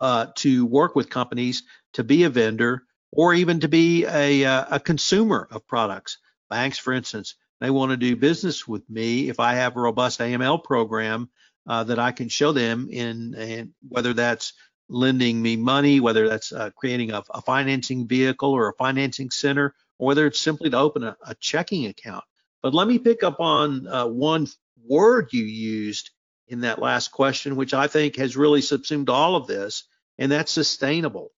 uh, 0.00 0.26
to 0.36 0.66
work 0.66 0.94
with 0.94 1.10
companies 1.10 1.62
to 1.94 2.04
be 2.04 2.24
a 2.24 2.30
vendor 2.30 2.82
or 3.12 3.34
even 3.34 3.60
to 3.60 3.68
be 3.68 4.04
a, 4.04 4.44
uh, 4.44 4.64
a 4.72 4.80
consumer 4.80 5.48
of 5.50 5.66
products. 5.66 6.18
Banks, 6.50 6.78
for 6.78 6.92
instance, 6.92 7.34
they 7.60 7.70
want 7.70 7.90
to 7.90 7.96
do 7.96 8.16
business 8.16 8.68
with 8.68 8.88
me 8.90 9.28
if 9.28 9.40
I 9.40 9.54
have 9.54 9.76
a 9.76 9.80
robust 9.80 10.20
AML 10.20 10.62
program 10.62 11.30
uh, 11.66 11.84
that 11.84 11.98
I 11.98 12.12
can 12.12 12.28
show 12.28 12.52
them 12.52 12.88
in, 12.90 13.34
in, 13.34 13.74
whether 13.88 14.12
that's 14.12 14.52
lending 14.88 15.40
me 15.40 15.56
money, 15.56 16.00
whether 16.00 16.28
that's 16.28 16.52
uh, 16.52 16.70
creating 16.76 17.12
a, 17.12 17.22
a, 17.30 17.42
financing 17.42 18.06
vehicle 18.06 18.52
or 18.52 18.68
a 18.68 18.74
financing 18.74 19.30
center, 19.30 19.74
or 19.98 20.06
whether 20.06 20.26
it's 20.26 20.38
simply 20.38 20.70
to 20.70 20.78
open 20.78 21.02
a, 21.02 21.16
a 21.26 21.34
checking 21.36 21.86
account. 21.86 22.24
But 22.62 22.74
let 22.74 22.86
me 22.86 22.98
pick 22.98 23.22
up 23.22 23.40
on 23.40 23.86
uh, 23.88 24.06
one 24.06 24.46
word 24.86 25.30
you 25.32 25.42
used 25.42 26.10
in 26.48 26.60
that 26.60 26.80
last 26.80 27.08
question, 27.08 27.56
which 27.56 27.74
I 27.74 27.86
think 27.86 28.16
has 28.16 28.36
really 28.36 28.60
subsumed 28.60 29.08
all 29.08 29.36
of 29.36 29.46
this, 29.46 29.84
and 30.18 30.30
that's 30.30 30.52
sustainable. 30.52 31.32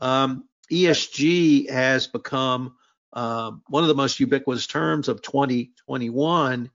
Um, 0.00 0.48
ESG 0.70 1.70
has 1.70 2.06
become 2.06 2.76
um, 3.12 3.62
one 3.68 3.84
of 3.84 3.88
the 3.88 3.94
most 3.94 4.20
ubiquitous 4.20 4.66
terms 4.66 5.08
of 5.08 5.22
2021, 5.22 6.70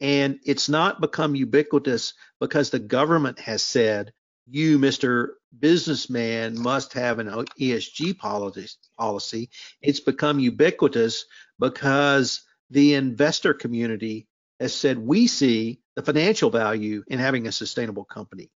and 0.00 0.38
it's 0.44 0.68
not 0.68 1.00
become 1.00 1.34
ubiquitous 1.34 2.14
because 2.40 2.70
the 2.70 2.78
government 2.78 3.38
has 3.40 3.62
said 3.62 4.12
you, 4.46 4.78
Mr. 4.78 5.28
Businessman, 5.56 6.58
must 6.60 6.92
have 6.94 7.18
an 7.18 7.28
ESG 7.28 8.18
policy. 8.18 9.50
It's 9.80 10.00
become 10.00 10.40
ubiquitous 10.40 11.24
because 11.58 12.42
the 12.70 12.94
investor 12.94 13.54
community 13.54 14.26
has 14.60 14.74
said 14.74 14.98
we 14.98 15.26
see 15.26 15.80
the 15.96 16.02
financial 16.02 16.50
value 16.50 17.02
in 17.08 17.18
having 17.18 17.46
a 17.46 17.52
sustainable 17.52 18.04
company. 18.04 18.50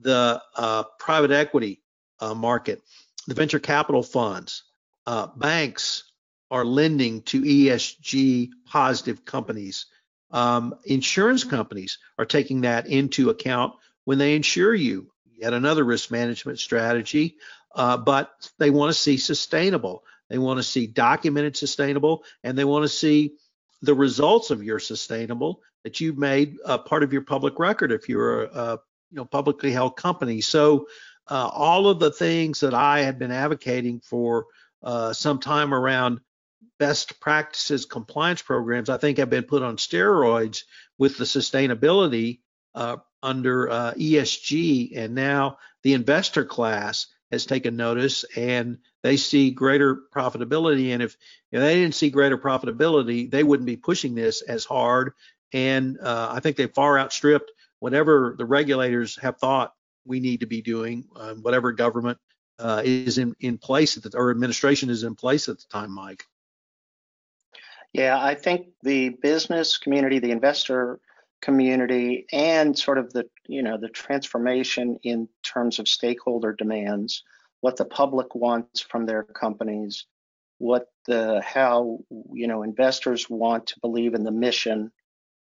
The 0.00 0.40
uh, 0.56 0.84
private 0.98 1.32
equity 1.32 1.82
uh, 2.20 2.34
market, 2.34 2.80
the 3.26 3.34
venture 3.34 3.58
capital 3.58 4.02
funds, 4.02 4.62
uh, 5.06 5.26
banks 5.36 6.04
are 6.50 6.64
lending 6.64 7.22
to 7.22 7.42
ESG 7.42 8.50
positive 8.66 9.24
companies. 9.24 9.86
Um, 10.30 10.74
insurance 10.84 11.44
companies 11.44 11.98
are 12.16 12.24
taking 12.24 12.62
that 12.62 12.86
into 12.86 13.30
account 13.30 13.74
when 14.04 14.18
they 14.18 14.36
insure 14.36 14.74
you. 14.74 15.10
Yet 15.36 15.52
another 15.54 15.84
risk 15.84 16.10
management 16.10 16.58
strategy, 16.58 17.36
uh, 17.74 17.96
but 17.96 18.30
they 18.58 18.70
want 18.70 18.90
to 18.92 18.98
see 18.98 19.16
sustainable. 19.16 20.04
They 20.28 20.38
want 20.38 20.58
to 20.58 20.62
see 20.62 20.86
documented 20.86 21.56
sustainable, 21.56 22.24
and 22.44 22.58
they 22.58 22.64
want 22.64 22.84
to 22.84 22.88
see 22.88 23.36
the 23.82 23.94
results 23.94 24.50
of 24.50 24.62
your 24.62 24.78
sustainable 24.78 25.62
that 25.84 26.00
you've 26.00 26.18
made 26.18 26.56
a 26.64 26.78
part 26.78 27.02
of 27.02 27.12
your 27.12 27.22
public 27.22 27.58
record 27.58 27.92
if 27.92 28.08
you're 28.08 28.44
a, 28.44 28.78
you 29.10 29.16
know 29.16 29.24
publicly 29.24 29.72
held 29.72 29.96
company. 29.96 30.40
So 30.40 30.86
uh, 31.28 31.48
all 31.52 31.88
of 31.88 31.98
the 31.98 32.10
things 32.10 32.60
that 32.60 32.74
I 32.74 33.00
have 33.00 33.18
been 33.18 33.30
advocating 33.30 34.00
for 34.00 34.46
uh, 34.82 35.12
some 35.12 35.38
time 35.38 35.72
around 35.72 36.20
best 36.78 37.20
practices 37.20 37.84
compliance 37.84 38.42
programs, 38.42 38.88
I 38.88 38.96
think 38.96 39.18
have 39.18 39.30
been 39.30 39.44
put 39.44 39.62
on 39.62 39.76
steroids 39.76 40.64
with 40.98 41.18
the 41.18 41.24
sustainability 41.24 42.40
uh, 42.74 42.96
under 43.22 43.70
uh, 43.70 43.92
ESG, 43.94 44.96
and 44.96 45.14
now 45.14 45.58
the 45.82 45.92
investor 45.94 46.44
class 46.44 47.06
has 47.30 47.46
taken 47.46 47.76
notice 47.76 48.24
and 48.36 48.78
they 49.02 49.16
see 49.16 49.50
greater 49.50 49.96
profitability. 50.14 50.92
And 50.92 51.02
if, 51.02 51.16
if 51.50 51.60
they 51.60 51.74
didn't 51.76 51.94
see 51.94 52.10
greater 52.10 52.38
profitability, 52.38 53.30
they 53.30 53.42
wouldn't 53.42 53.66
be 53.66 53.76
pushing 53.76 54.14
this 54.14 54.42
as 54.42 54.64
hard. 54.64 55.12
And 55.52 55.98
uh, 56.00 56.28
I 56.30 56.40
think 56.40 56.56
they 56.56 56.66
far 56.66 56.98
outstripped 56.98 57.50
whatever 57.78 58.34
the 58.38 58.44
regulators 58.44 59.18
have 59.20 59.38
thought 59.38 59.74
we 60.04 60.20
need 60.20 60.40
to 60.40 60.46
be 60.46 60.62
doing, 60.62 61.06
uh, 61.16 61.34
whatever 61.34 61.72
government 61.72 62.18
uh, 62.58 62.82
is 62.84 63.18
in, 63.18 63.34
in 63.40 63.58
place 63.58 63.94
the, 63.94 64.16
or 64.16 64.30
administration 64.30 64.90
is 64.90 65.02
in 65.02 65.14
place 65.14 65.48
at 65.48 65.58
the 65.58 65.64
time, 65.70 65.92
Mike. 65.92 66.24
Yeah, 67.92 68.22
I 68.22 68.34
think 68.34 68.68
the 68.82 69.08
business 69.08 69.78
community, 69.78 70.20
the 70.20 70.30
investor 70.30 71.00
community, 71.40 72.26
and 72.32 72.78
sort 72.78 72.98
of 72.98 73.12
the 73.12 73.28
you 73.48 73.62
know 73.62 73.78
the 73.78 73.88
transformation 73.88 74.98
in 75.02 75.28
terms 75.42 75.78
of 75.80 75.88
stakeholder 75.88 76.52
demands, 76.52 77.24
what 77.60 77.76
the 77.76 77.84
public 77.84 78.34
wants 78.34 78.80
from 78.80 79.06
their 79.06 79.22
companies, 79.22 80.06
what 80.58 80.86
the 81.06 81.40
how 81.42 81.98
you 82.32 82.46
know 82.46 82.62
investors 82.62 83.28
want 83.28 83.66
to 83.66 83.80
believe 83.80 84.14
in 84.14 84.24
the 84.24 84.30
mission 84.30 84.90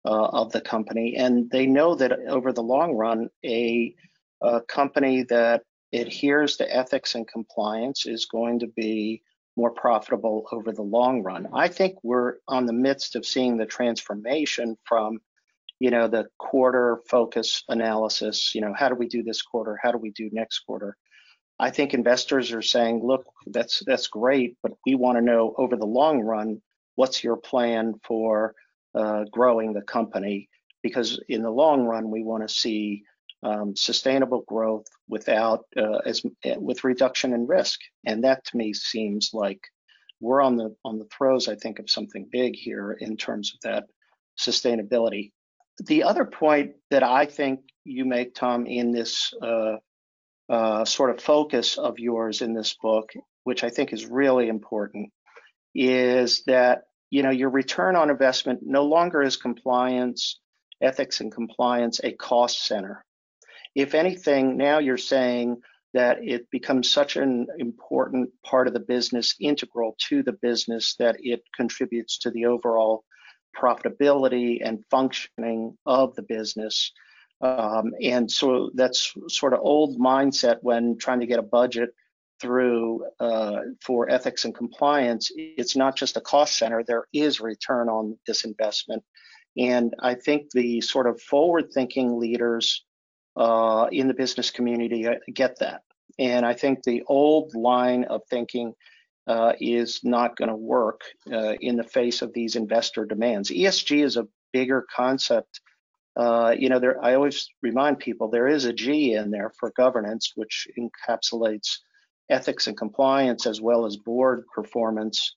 uh, 0.05 0.25
of 0.25 0.51
the 0.51 0.61
company, 0.61 1.15
and 1.15 1.49
they 1.49 1.65
know 1.65 1.95
that 1.95 2.11
over 2.27 2.51
the 2.51 2.63
long 2.63 2.93
run, 2.93 3.29
a, 3.45 3.95
a 4.41 4.61
company 4.61 5.23
that 5.23 5.63
adheres 5.93 6.57
to 6.57 6.75
ethics 6.75 7.15
and 7.15 7.27
compliance 7.27 8.05
is 8.05 8.25
going 8.25 8.59
to 8.59 8.67
be 8.67 9.21
more 9.55 9.71
profitable 9.71 10.47
over 10.51 10.71
the 10.71 10.81
long 10.81 11.21
run. 11.21 11.47
I 11.53 11.67
think 11.67 11.97
we're 12.01 12.37
on 12.47 12.65
the 12.65 12.73
midst 12.73 13.15
of 13.15 13.25
seeing 13.25 13.57
the 13.57 13.67
transformation 13.67 14.77
from 14.83 15.19
you 15.79 15.91
know 15.91 16.07
the 16.07 16.27
quarter 16.37 17.01
focus 17.09 17.63
analysis 17.67 18.55
you 18.55 18.61
know 18.61 18.73
how 18.77 18.89
do 18.89 18.95
we 18.95 19.07
do 19.07 19.23
this 19.23 19.41
quarter? 19.41 19.79
How 19.81 19.91
do 19.91 19.97
we 19.97 20.11
do 20.11 20.29
next 20.31 20.59
quarter 20.59 20.97
i 21.59 21.69
think 21.69 21.93
investors 21.93 22.51
are 22.51 22.61
saying 22.61 23.01
look 23.03 23.25
that's 23.47 23.83
that's 23.85 24.07
great 24.07 24.57
but 24.63 24.73
we 24.85 24.95
want 24.95 25.17
to 25.17 25.21
know 25.21 25.53
over 25.57 25.75
the 25.75 25.85
long 25.85 26.21
run 26.21 26.61
what's 26.95 27.23
your 27.23 27.37
plan 27.37 27.95
for 28.03 28.55
uh, 28.95 29.23
growing 29.31 29.73
the 29.73 29.81
company? 29.81 30.49
Because 30.81 31.19
in 31.29 31.41
the 31.41 31.49
long 31.49 31.83
run 31.83 32.11
we 32.11 32.23
want 32.23 32.47
to 32.47 32.53
see 32.53 33.03
um, 33.41 33.75
sustainable 33.75 34.43
growth 34.47 34.85
without 35.07 35.65
uh, 35.75 35.97
as 36.05 36.21
with 36.57 36.83
reduction 36.83 37.33
in 37.33 37.47
risk. 37.47 37.79
And 38.05 38.23
that 38.23 38.45
to 38.45 38.57
me 38.57 38.73
seems 38.73 39.31
like 39.33 39.59
we're 40.19 40.41
on 40.41 40.55
the 40.55 40.73
on 40.85 40.99
the 40.99 41.07
throes 41.17 41.49
i 41.49 41.55
think 41.55 41.79
of 41.79 41.89
something 41.89 42.29
big 42.31 42.55
here 42.55 42.93
in 42.93 43.17
terms 43.17 43.53
of 43.53 43.59
that 43.61 43.83
sustainability. 44.39 45.31
The 45.85 46.03
other 46.03 46.23
point 46.23 46.75
that 46.91 47.03
I 47.03 47.25
think 47.25 47.61
you 47.83 48.05
make, 48.05 48.33
Tom, 48.33 48.65
in 48.65 48.91
this 48.91 49.33
uh, 49.41 49.77
uh, 50.49 50.85
sort 50.85 51.09
of 51.09 51.21
focus 51.21 51.77
of 51.77 51.99
yours 51.99 52.41
in 52.41 52.53
this 52.53 52.75
book, 52.81 53.11
which 53.43 53.63
I 53.63 53.69
think 53.69 53.93
is 53.93 54.05
really 54.05 54.47
important, 54.47 55.11
is 55.73 56.43
that 56.47 56.83
you 57.09 57.23
know 57.23 57.31
your 57.31 57.49
return 57.49 57.95
on 57.95 58.09
investment 58.09 58.59
no 58.63 58.83
longer 58.83 59.21
is 59.21 59.37
compliance, 59.37 60.39
ethics 60.81 61.21
and 61.21 61.31
compliance 61.31 61.99
a 62.03 62.11
cost 62.11 62.65
center. 62.65 63.03
If 63.75 63.95
anything, 63.95 64.57
now 64.57 64.79
you're 64.79 64.97
saying 64.97 65.61
that 65.93 66.17
it 66.23 66.49
becomes 66.51 66.89
such 66.89 67.15
an 67.17 67.47
important 67.59 68.31
part 68.43 68.67
of 68.67 68.73
the 68.73 68.79
business, 68.79 69.35
integral 69.39 69.95
to 70.09 70.23
the 70.23 70.33
business, 70.33 70.95
that 70.97 71.17
it 71.19 71.43
contributes 71.55 72.17
to 72.19 72.31
the 72.31 72.45
overall 72.45 73.03
profitability 73.55 74.57
and 74.63 74.83
functioning 74.89 75.77
of 75.85 76.15
the 76.15 76.23
business. 76.23 76.91
Um, 77.41 77.93
and 78.01 78.31
so 78.31 78.71
that's 78.73 79.13
sort 79.27 79.53
of 79.53 79.59
old 79.61 79.99
mindset 79.99 80.57
when 80.61 80.97
trying 80.97 81.19
to 81.19 81.25
get 81.25 81.39
a 81.39 81.43
budget 81.43 81.89
through 82.41 83.05
uh, 83.19 83.59
for 83.81 84.09
ethics 84.09 84.45
and 84.45 84.55
compliance. 84.55 85.31
It's 85.35 85.75
not 85.75 85.95
just 85.95 86.17
a 86.17 86.21
cost 86.21 86.57
center, 86.57 86.83
there 86.83 87.05
is 87.13 87.41
return 87.41 87.89
on 87.89 88.17
this 88.27 88.43
investment. 88.43 89.03
And 89.57 89.93
I 89.99 90.15
think 90.15 90.51
the 90.51 90.81
sort 90.81 91.07
of 91.07 91.21
forward 91.21 91.71
thinking 91.73 92.19
leaders 92.19 92.83
uh, 93.35 93.87
in 93.91 94.07
the 94.07 94.13
business 94.13 94.51
community 94.51 95.07
uh, 95.07 95.15
get 95.33 95.59
that. 95.59 95.81
And 96.19 96.45
I 96.45 96.53
think 96.53 96.83
the 96.83 97.03
old 97.07 97.55
line 97.55 98.03
of 98.05 98.21
thinking 98.29 98.73
uh, 99.25 99.53
is 99.59 100.01
not 100.03 100.35
going 100.35 100.49
to 100.49 100.55
work 100.55 101.01
uh, 101.31 101.53
in 101.61 101.75
the 101.75 101.83
face 101.83 102.21
of 102.21 102.33
these 102.33 102.55
investor 102.55 103.05
demands. 103.05 103.49
ESG 103.49 104.03
is 104.03 104.17
a 104.17 104.27
bigger 104.51 104.85
concept. 104.93 105.61
Uh, 106.15 106.53
you 106.57 106.69
know, 106.69 106.79
there, 106.79 107.03
I 107.03 107.15
always 107.15 107.49
remind 107.61 107.99
people 107.99 108.29
there 108.29 108.47
is 108.47 108.65
a 108.65 108.73
G 108.73 109.13
in 109.13 109.31
there 109.31 109.51
for 109.59 109.73
governance, 109.75 110.33
which 110.35 110.67
encapsulates 110.77 111.79
ethics 112.29 112.67
and 112.67 112.77
compliance 112.77 113.45
as 113.45 113.61
well 113.61 113.85
as 113.85 113.97
board 113.97 114.45
performance. 114.53 115.35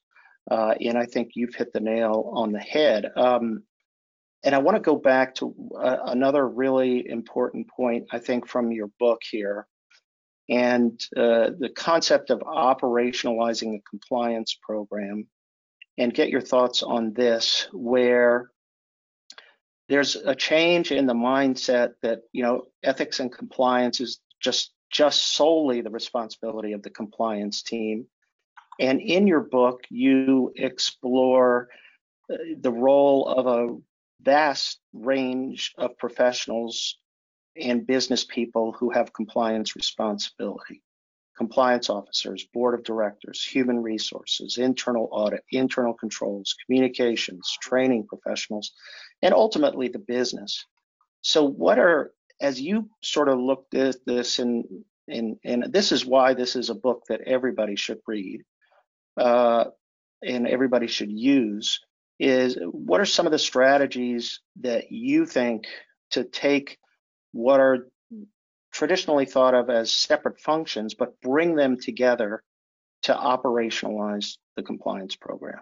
Uh, 0.51 0.75
and 0.81 0.97
I 0.97 1.07
think 1.07 1.31
you've 1.35 1.55
hit 1.55 1.73
the 1.73 1.81
nail 1.81 2.31
on 2.35 2.53
the 2.53 2.61
head. 2.61 3.11
Um, 3.17 3.63
and 4.45 4.55
I 4.55 4.59
want 4.59 4.77
to 4.77 4.81
go 4.81 4.97
back 4.97 5.35
to 5.37 5.55
uh, 5.77 5.97
another 6.05 6.47
really 6.47 7.09
important 7.09 7.69
point, 7.69 8.07
I 8.13 8.19
think, 8.19 8.47
from 8.47 8.71
your 8.71 8.89
book 9.01 9.23
here, 9.29 9.67
and 10.49 11.01
uh, 11.17 11.51
the 11.59 11.73
concept 11.75 12.31
of 12.31 12.41
operationalizing 12.41 13.75
a 13.75 13.83
compliance 13.91 14.57
program, 14.63 15.27
and 15.99 16.15
get 16.15 16.29
your 16.29 16.43
thoughts 16.43 16.85
on 16.85 17.13
this, 17.13 17.67
where 17.73 18.51
there's 19.89 20.17
a 20.17 20.35
change 20.35 20.91
in 20.93 21.07
the 21.07 21.15
mindset 21.15 21.95
that 22.03 22.23
you 22.33 22.43
know 22.43 22.67
ethics 22.83 23.21
and 23.21 23.33
compliance 23.33 24.01
is 24.01 24.21
just 24.41 24.73
just 24.91 25.35
solely 25.35 25.81
the 25.81 25.91
responsibility 25.91 26.73
of 26.73 26.83
the 26.83 26.91
compliance 26.91 27.63
team. 27.63 28.07
And 28.79 29.01
in 29.01 29.27
your 29.27 29.41
book, 29.41 29.83
you 29.91 30.53
explore 30.55 31.69
uh, 32.31 32.37
the 32.61 32.71
role 32.71 33.27
of 33.27 33.47
a 33.47 33.77
vast 34.23 34.81
range 34.93 35.73
of 35.79 35.99
professionals 35.99 36.99
and 37.61 37.87
business 37.87 38.25
people 38.25 38.73
who 38.73 38.91
have 38.91 39.13
compliance 39.13 39.75
responsibility 39.77 40.83
compliance 41.37 41.91
officers, 41.91 42.47
board 42.53 42.75
of 42.75 42.85
directors, 42.85 43.45
human 43.45 43.83
resources, 43.83 44.59
internal 44.59 45.09
audit, 45.13 45.45
internal 45.53 45.93
controls, 45.93 46.57
communications, 46.65 47.57
training 47.61 48.07
professionals, 48.07 48.73
and 49.23 49.35
ultimately 49.35 49.89
the 49.89 49.99
business. 49.99 50.65
So, 51.23 51.45
what 51.45 51.79
are, 51.79 52.13
as 52.41 52.61
you 52.61 52.91
sort 53.03 53.29
of 53.29 53.39
looked 53.39 53.75
at 53.75 53.97
this, 54.05 54.39
and, 54.39 54.65
and, 55.09 55.37
and 55.45 55.73
this 55.73 55.93
is 55.93 56.05
why 56.05 56.35
this 56.35 56.57
is 56.57 56.71
a 56.71 56.75
book 56.75 57.05
that 57.09 57.23
everybody 57.23 57.77
should 57.77 57.99
read 58.07 58.43
uh, 59.17 59.65
and 60.23 60.47
everybody 60.47 60.87
should 60.87 61.11
use, 61.11 61.81
is 62.19 62.59
what 62.71 63.01
are 63.01 63.07
some 63.07 63.27
of 63.27 63.33
the 63.33 63.39
strategies 63.39 64.41
that 64.61 64.91
you 64.91 65.27
think 65.27 65.67
to 66.11 66.25
take 66.25 66.79
what 67.33 67.61
are 67.61 67.89
traditionally 68.73 69.27
thought 69.27 69.55
of 69.55 69.71
as 69.71 69.93
separate 69.93 70.41
functions, 70.41 70.95
but 70.95 71.21
bring 71.21 71.57
them 71.57 71.79
together 71.79 72.43
to 73.03 73.15
operationalize 73.15 74.37
the 74.57 74.63
compliance 74.63 75.17
program? 75.17 75.61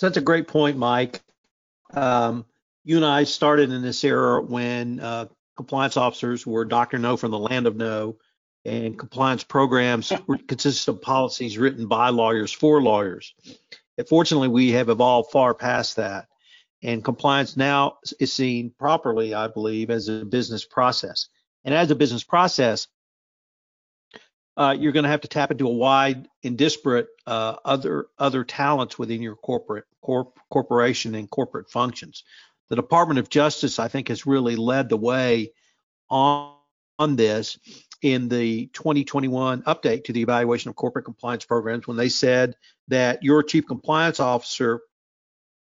So 0.00 0.06
that's 0.06 0.16
a 0.16 0.22
great 0.22 0.48
point, 0.48 0.78
Mike. 0.78 1.20
Um, 1.92 2.46
you 2.84 2.96
and 2.96 3.04
I 3.04 3.24
started 3.24 3.70
in 3.70 3.82
this 3.82 4.02
era 4.02 4.40
when 4.40 4.98
uh, 4.98 5.26
compliance 5.58 5.98
officers 5.98 6.46
were 6.46 6.64
Dr. 6.64 6.98
No 6.98 7.18
from 7.18 7.32
the 7.32 7.38
land 7.38 7.66
of 7.66 7.76
no, 7.76 8.16
and 8.64 8.98
compliance 8.98 9.44
programs 9.44 10.10
consisted 10.48 10.90
of 10.90 11.02
policies 11.02 11.58
written 11.58 11.86
by 11.86 12.08
lawyers 12.08 12.50
for 12.50 12.80
lawyers. 12.80 13.34
Fortunately, 14.08 14.48
we 14.48 14.70
have 14.70 14.88
evolved 14.88 15.32
far 15.32 15.52
past 15.52 15.96
that. 15.96 16.28
And 16.82 17.04
compliance 17.04 17.58
now 17.58 17.98
is 18.18 18.32
seen 18.32 18.72
properly, 18.78 19.34
I 19.34 19.48
believe, 19.48 19.90
as 19.90 20.08
a 20.08 20.24
business 20.24 20.64
process. 20.64 21.28
And 21.62 21.74
as 21.74 21.90
a 21.90 21.94
business 21.94 22.24
process, 22.24 22.88
uh, 24.60 24.72
you're 24.72 24.92
going 24.92 25.04
to 25.04 25.10
have 25.10 25.22
to 25.22 25.28
tap 25.28 25.50
into 25.50 25.66
a 25.66 25.72
wide 25.72 26.28
and 26.44 26.58
disparate 26.58 27.08
uh, 27.26 27.56
other 27.64 28.08
other 28.18 28.44
talents 28.44 28.98
within 28.98 29.22
your 29.22 29.34
corporate 29.34 29.86
corp, 30.02 30.38
corporation 30.50 31.14
and 31.14 31.30
corporate 31.30 31.70
functions. 31.70 32.24
The 32.68 32.76
Department 32.76 33.18
of 33.18 33.30
Justice, 33.30 33.78
I 33.78 33.88
think, 33.88 34.08
has 34.08 34.26
really 34.26 34.56
led 34.56 34.90
the 34.90 34.98
way 34.98 35.52
on, 36.10 36.54
on 36.98 37.16
this 37.16 37.58
in 38.02 38.28
the 38.28 38.66
2021 38.74 39.62
update 39.62 40.04
to 40.04 40.12
the 40.12 40.20
evaluation 40.20 40.68
of 40.68 40.76
corporate 40.76 41.06
compliance 41.06 41.46
programs 41.46 41.86
when 41.86 41.96
they 41.96 42.10
said 42.10 42.54
that 42.88 43.22
your 43.22 43.42
chief 43.42 43.66
compliance 43.66 44.20
officer 44.20 44.80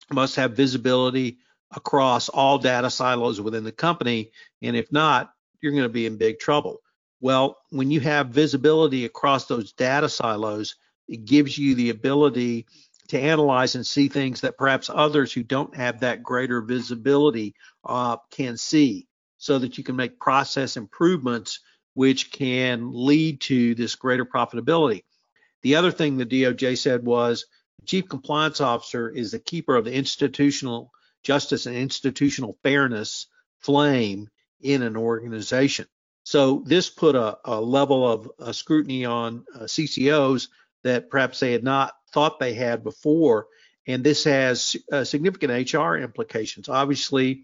must 0.09 0.37
have 0.37 0.55
visibility 0.55 1.39
across 1.75 2.29
all 2.29 2.59
data 2.59 2.89
silos 2.89 3.41
within 3.41 3.65
the 3.65 3.73
company. 3.73 4.31
And 4.61 4.77
if 4.77 4.89
not, 4.89 5.33
you're 5.59 5.73
going 5.73 5.83
to 5.83 5.89
be 5.89 6.05
in 6.05 6.15
big 6.15 6.39
trouble. 6.39 6.79
Well, 7.25 7.57
when 7.71 7.89
you 7.89 8.01
have 8.01 8.27
visibility 8.27 9.03
across 9.03 9.47
those 9.47 9.73
data 9.73 10.09
silos, 10.09 10.75
it 11.07 11.25
gives 11.25 11.57
you 11.57 11.73
the 11.73 11.89
ability 11.89 12.67
to 13.07 13.19
analyze 13.19 13.73
and 13.73 13.83
see 13.83 14.09
things 14.09 14.41
that 14.41 14.59
perhaps 14.59 14.91
others 14.93 15.33
who 15.33 15.41
don't 15.41 15.75
have 15.75 16.01
that 16.01 16.21
greater 16.21 16.61
visibility 16.61 17.55
uh, 17.83 18.17
can 18.29 18.57
see 18.57 19.07
so 19.39 19.57
that 19.57 19.75
you 19.75 19.83
can 19.83 19.95
make 19.95 20.19
process 20.19 20.77
improvements 20.77 21.61
which 21.95 22.31
can 22.31 22.91
lead 22.93 23.41
to 23.41 23.73
this 23.73 23.95
greater 23.95 24.27
profitability. 24.27 25.03
The 25.63 25.77
other 25.77 25.91
thing 25.91 26.17
the 26.17 26.27
DOJ 26.27 26.77
said 26.77 27.03
was 27.03 27.47
the 27.79 27.87
chief 27.87 28.07
compliance 28.07 28.61
officer 28.61 29.09
is 29.09 29.31
the 29.31 29.39
keeper 29.39 29.75
of 29.75 29.85
the 29.85 29.93
institutional 29.95 30.91
justice 31.23 31.65
and 31.65 31.75
institutional 31.75 32.59
fairness 32.61 33.25
flame 33.61 34.29
in 34.61 34.83
an 34.83 34.95
organization. 34.95 35.87
So 36.25 36.63
this 36.65 36.89
put 36.89 37.15
a, 37.15 37.37
a 37.45 37.61
level 37.61 38.11
of 38.11 38.31
uh, 38.39 38.51
scrutiny 38.51 39.05
on 39.05 39.45
uh, 39.53 39.59
CCOs 39.59 40.49
that 40.83 41.09
perhaps 41.09 41.39
they 41.39 41.51
had 41.51 41.63
not 41.63 41.93
thought 42.11 42.39
they 42.39 42.55
had 42.55 42.83
before. 42.83 43.47
And 43.87 44.03
this 44.03 44.23
has 44.23 44.75
uh, 44.91 45.03
significant 45.03 45.71
HR 45.71 45.95
implications. 45.95 46.67
Obviously, 46.67 47.43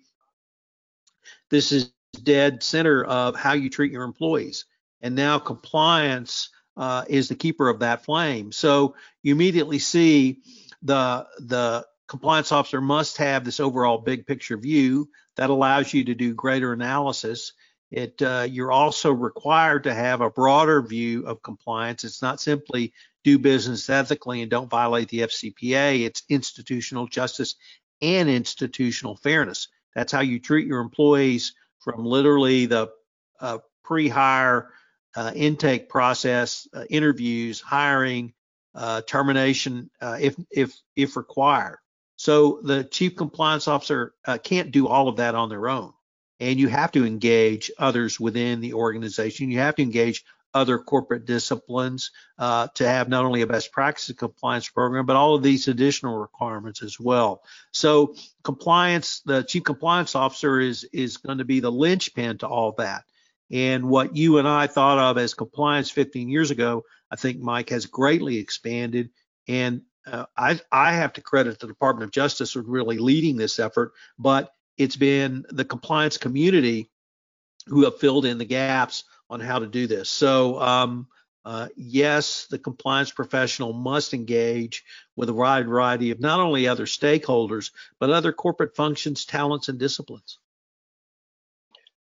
this 1.49 1.71
is 1.71 1.91
dead 2.23 2.63
center 2.63 3.03
of 3.03 3.35
how 3.35 3.53
you 3.53 3.69
treat 3.69 3.91
your 3.91 4.03
employees. 4.03 4.65
And 5.01 5.15
now 5.15 5.37
compliance 5.37 6.49
uh, 6.75 7.05
is 7.07 7.29
the 7.29 7.35
keeper 7.35 7.69
of 7.69 7.79
that 7.79 8.03
flame. 8.03 8.51
So 8.51 8.95
you 9.21 9.33
immediately 9.35 9.79
see 9.79 10.41
the 10.81 11.27
the 11.39 11.85
compliance 12.07 12.51
officer 12.51 12.81
must 12.81 13.17
have 13.17 13.45
this 13.45 13.59
overall 13.59 13.99
big 13.99 14.25
picture 14.25 14.57
view 14.57 15.09
that 15.37 15.49
allows 15.49 15.93
you 15.93 16.05
to 16.05 16.15
do 16.15 16.33
greater 16.33 16.73
analysis. 16.73 17.53
It 17.91 18.21
uh, 18.21 18.47
you're 18.49 18.71
also 18.71 19.11
required 19.11 19.83
to 19.83 19.93
have 19.93 20.21
a 20.21 20.29
broader 20.29 20.81
view 20.81 21.25
of 21.27 21.43
compliance. 21.43 22.03
It's 22.03 22.21
not 22.21 22.39
simply 22.39 22.93
do 23.23 23.37
business 23.37 23.89
ethically 23.89 24.41
and 24.41 24.49
don't 24.49 24.69
violate 24.69 25.09
the 25.09 25.19
FCPA. 25.19 26.05
It's 26.05 26.23
institutional 26.29 27.07
justice 27.07 27.55
and 28.01 28.29
institutional 28.29 29.17
fairness. 29.17 29.67
That's 29.93 30.11
how 30.11 30.21
you 30.21 30.39
treat 30.39 30.67
your 30.67 30.79
employees 30.79 31.53
from 31.79 32.05
literally 32.05 32.65
the 32.65 32.91
uh, 33.39 33.59
pre-hire 33.83 34.69
uh, 35.15 35.31
intake 35.35 35.89
process, 35.89 36.67
uh, 36.73 36.85
interviews, 36.89 37.59
hiring, 37.59 38.33
uh, 38.73 39.01
termination 39.01 39.89
uh, 40.01 40.17
if 40.19 40.35
if 40.49 40.73
if 40.95 41.17
required. 41.17 41.79
So 42.15 42.61
the 42.63 42.83
chief 42.83 43.15
compliance 43.15 43.67
officer 43.67 44.13
uh, 44.25 44.37
can't 44.37 44.71
do 44.71 44.87
all 44.87 45.07
of 45.07 45.17
that 45.17 45.35
on 45.35 45.49
their 45.49 45.67
own, 45.67 45.91
and 46.41 46.59
you 46.59 46.67
have 46.67 46.91
to 46.91 47.05
engage 47.05 47.71
others 47.77 48.19
within 48.19 48.61
the 48.61 48.73
organization. 48.73 49.51
You 49.51 49.59
have 49.59 49.75
to 49.75 49.83
engage 49.83 50.25
other 50.53 50.79
corporate 50.79 51.25
disciplines 51.25 52.11
uh, 52.39 52.67
to 52.73 52.85
have 52.85 53.07
not 53.07 53.23
only 53.23 53.41
a 53.41 53.47
best 53.47 53.71
practice 53.71 54.11
compliance 54.17 54.67
program, 54.67 55.05
but 55.05 55.15
all 55.15 55.35
of 55.35 55.43
these 55.43 55.67
additional 55.67 56.17
requirements 56.17 56.81
as 56.81 56.99
well. 56.99 57.43
So 57.71 58.15
compliance, 58.43 59.21
the 59.23 59.43
chief 59.43 59.63
compliance 59.63 60.15
officer 60.15 60.59
is 60.59 60.83
is 60.91 61.17
going 61.17 61.37
to 61.37 61.45
be 61.45 61.59
the 61.59 61.71
linchpin 61.71 62.39
to 62.39 62.47
all 62.47 62.73
that. 62.79 63.03
And 63.51 63.85
what 63.85 64.15
you 64.15 64.39
and 64.39 64.47
I 64.47 64.65
thought 64.65 64.97
of 64.97 65.17
as 65.19 65.35
compliance 65.35 65.91
15 65.91 66.27
years 66.27 66.49
ago, 66.51 66.85
I 67.11 67.17
think 67.17 67.39
Mike 67.39 67.69
has 67.69 67.85
greatly 67.85 68.37
expanded. 68.37 69.11
And 69.47 69.83
uh, 70.07 70.25
I, 70.35 70.59
I 70.71 70.93
have 70.93 71.13
to 71.13 71.21
credit 71.21 71.59
the 71.59 71.67
Department 71.67 72.05
of 72.05 72.11
Justice 72.11 72.53
for 72.53 72.61
really 72.61 72.97
leading 72.97 73.37
this 73.37 73.59
effort, 73.59 73.91
but 74.17 74.51
it's 74.81 74.95
been 74.95 75.45
the 75.49 75.63
compliance 75.63 76.17
community 76.17 76.89
who 77.67 77.83
have 77.83 77.99
filled 77.99 78.25
in 78.25 78.39
the 78.39 78.45
gaps 78.45 79.03
on 79.29 79.39
how 79.39 79.59
to 79.59 79.67
do 79.67 79.85
this. 79.85 80.09
So, 80.09 80.59
um, 80.59 81.07
uh, 81.45 81.67
yes, 81.75 82.47
the 82.47 82.57
compliance 82.57 83.11
professional 83.11 83.73
must 83.73 84.15
engage 84.15 84.83
with 85.15 85.29
a 85.29 85.33
wide 85.33 85.67
variety 85.67 86.09
of 86.09 86.19
not 86.19 86.39
only 86.39 86.67
other 86.67 86.85
stakeholders, 86.85 87.71
but 87.99 88.09
other 88.09 88.33
corporate 88.33 88.75
functions, 88.75 89.25
talents, 89.25 89.69
and 89.69 89.79
disciplines. 89.79 90.39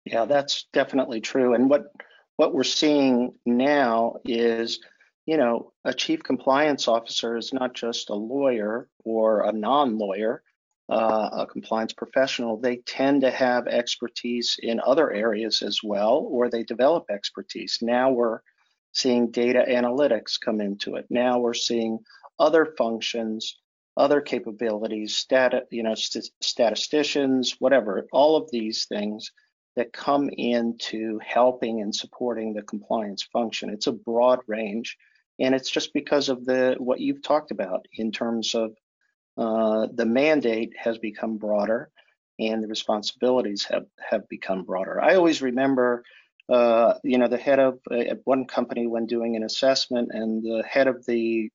Yeah, 0.04 0.24
that's 0.24 0.66
definitely 0.72 1.20
true. 1.20 1.54
And 1.54 1.68
what 1.68 1.92
what 2.36 2.54
we're 2.54 2.62
seeing 2.62 3.34
now 3.44 4.18
is, 4.24 4.80
you 5.26 5.36
know, 5.36 5.72
a 5.84 5.92
chief 5.92 6.22
compliance 6.22 6.86
officer 6.86 7.36
is 7.36 7.52
not 7.52 7.74
just 7.74 8.10
a 8.10 8.14
lawyer 8.14 8.88
or 9.04 9.42
a 9.42 9.52
non-lawyer, 9.52 10.42
uh, 10.88 11.29
a 11.33 11.46
compliance 11.46 11.92
professional. 11.92 12.57
They 12.57 12.77
tend 12.77 13.20
to 13.20 13.31
have 13.31 13.66
expertise 13.66 14.57
in 14.62 14.81
other 14.81 15.11
areas 15.12 15.62
as 15.62 15.81
well, 15.83 16.27
or 16.31 16.48
they 16.48 16.62
develop 16.62 17.07
expertise. 17.11 17.79
Now 17.83 18.11
we're 18.11 18.40
seeing 18.92 19.31
data 19.31 19.64
analytics 19.68 20.40
come 20.40 20.61
into 20.61 20.96
it. 20.96 21.07
Now 21.11 21.38
we're 21.38 21.55
seeing 21.55 21.98
other 22.38 22.74
functions, 22.79 23.59
other 23.96 24.20
capabilities, 24.20 25.16
stat, 25.16 25.66
you 25.70 25.83
know, 25.83 25.94
st- 25.94 26.31
statisticians, 26.40 27.57
whatever, 27.59 28.07
all 28.12 28.37
of 28.37 28.51
these 28.51 28.87
things 28.87 29.33
that 29.77 29.92
come 29.92 30.31
into 30.31 31.20
helping 31.24 31.83
and 31.83 31.94
supporting 31.94 32.55
the 32.55 32.62
compliance 32.62 33.22
function. 33.22 33.70
It's 33.70 33.87
a 33.87 33.92
broad 33.92 34.40
range, 34.46 34.96
and 35.38 35.55
it's 35.55 35.70
just 35.70 35.92
because 35.92 36.29
of 36.29 36.44
the 36.44 36.77
what 36.79 37.01
you've 37.01 37.22
talked 37.22 37.51
about 37.51 37.87
in 37.92 38.11
terms 38.11 38.55
of 38.55 38.72
uh, 39.38 39.87
the 39.92 40.07
mandate 40.07 40.74
has 40.77 40.98
become 40.98 41.38
broader 41.38 41.90
and 42.38 42.62
the 42.62 42.68
responsibilities 42.68 43.64
have 43.64 43.87
have 44.11 44.29
become 44.29 44.64
broader. 44.64 45.01
I 45.01 45.14
always 45.14 45.40
remember 45.42 46.05
uh, 46.48 46.94
you 47.05 47.18
know, 47.18 47.29
the 47.29 47.37
head 47.37 47.59
of 47.59 47.79
uh, 47.90 48.14
one 48.24 48.46
company 48.46 48.87
when 48.87 49.07
doing 49.07 49.37
an 49.37 49.42
assessment, 49.42 50.11
and 50.12 50.42
the 50.42 50.64
head 50.66 50.87
of 50.87 51.05
the 51.05 51.51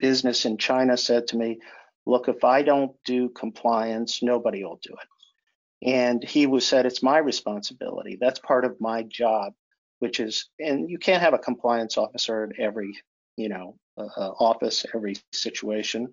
business 0.00 0.44
in 0.44 0.58
China 0.58 0.96
said 0.96 1.28
to 1.28 1.36
me, 1.36 1.60
"Look, 2.04 2.28
if 2.28 2.42
I 2.42 2.62
don't 2.62 2.92
do 3.04 3.28
compliance, 3.28 4.22
nobody 4.22 4.64
will 4.64 4.80
do 4.82 4.94
it." 4.94 5.88
And 5.88 6.24
he 6.24 6.46
was 6.46 6.66
said, 6.66 6.84
"It's 6.84 7.02
my 7.02 7.18
responsibility. 7.18 8.18
That's 8.20 8.40
part 8.40 8.64
of 8.64 8.80
my 8.80 9.04
job." 9.04 9.52
Which 10.00 10.20
is, 10.20 10.48
and 10.60 10.88
you 10.88 10.98
can't 10.98 11.22
have 11.22 11.34
a 11.34 11.38
compliance 11.38 11.98
officer 11.98 12.44
at 12.44 12.60
every, 12.60 12.96
you 13.36 13.48
know, 13.48 13.76
uh, 13.96 14.06
uh 14.16 14.30
office, 14.38 14.86
every 14.94 15.16
situation. 15.32 16.12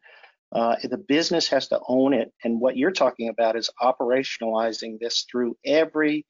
Uh, 0.51 0.75
the 0.83 0.97
business 0.97 1.47
has 1.47 1.67
to 1.67 1.79
own 1.87 2.13
it. 2.13 2.31
And 2.43 2.61
what 2.61 2.77
you're 2.77 2.91
talking 2.91 3.29
about 3.29 3.55
is 3.55 3.69
operationalizing 3.81 4.99
this 4.99 5.25
through 5.29 5.57
every 5.65 6.25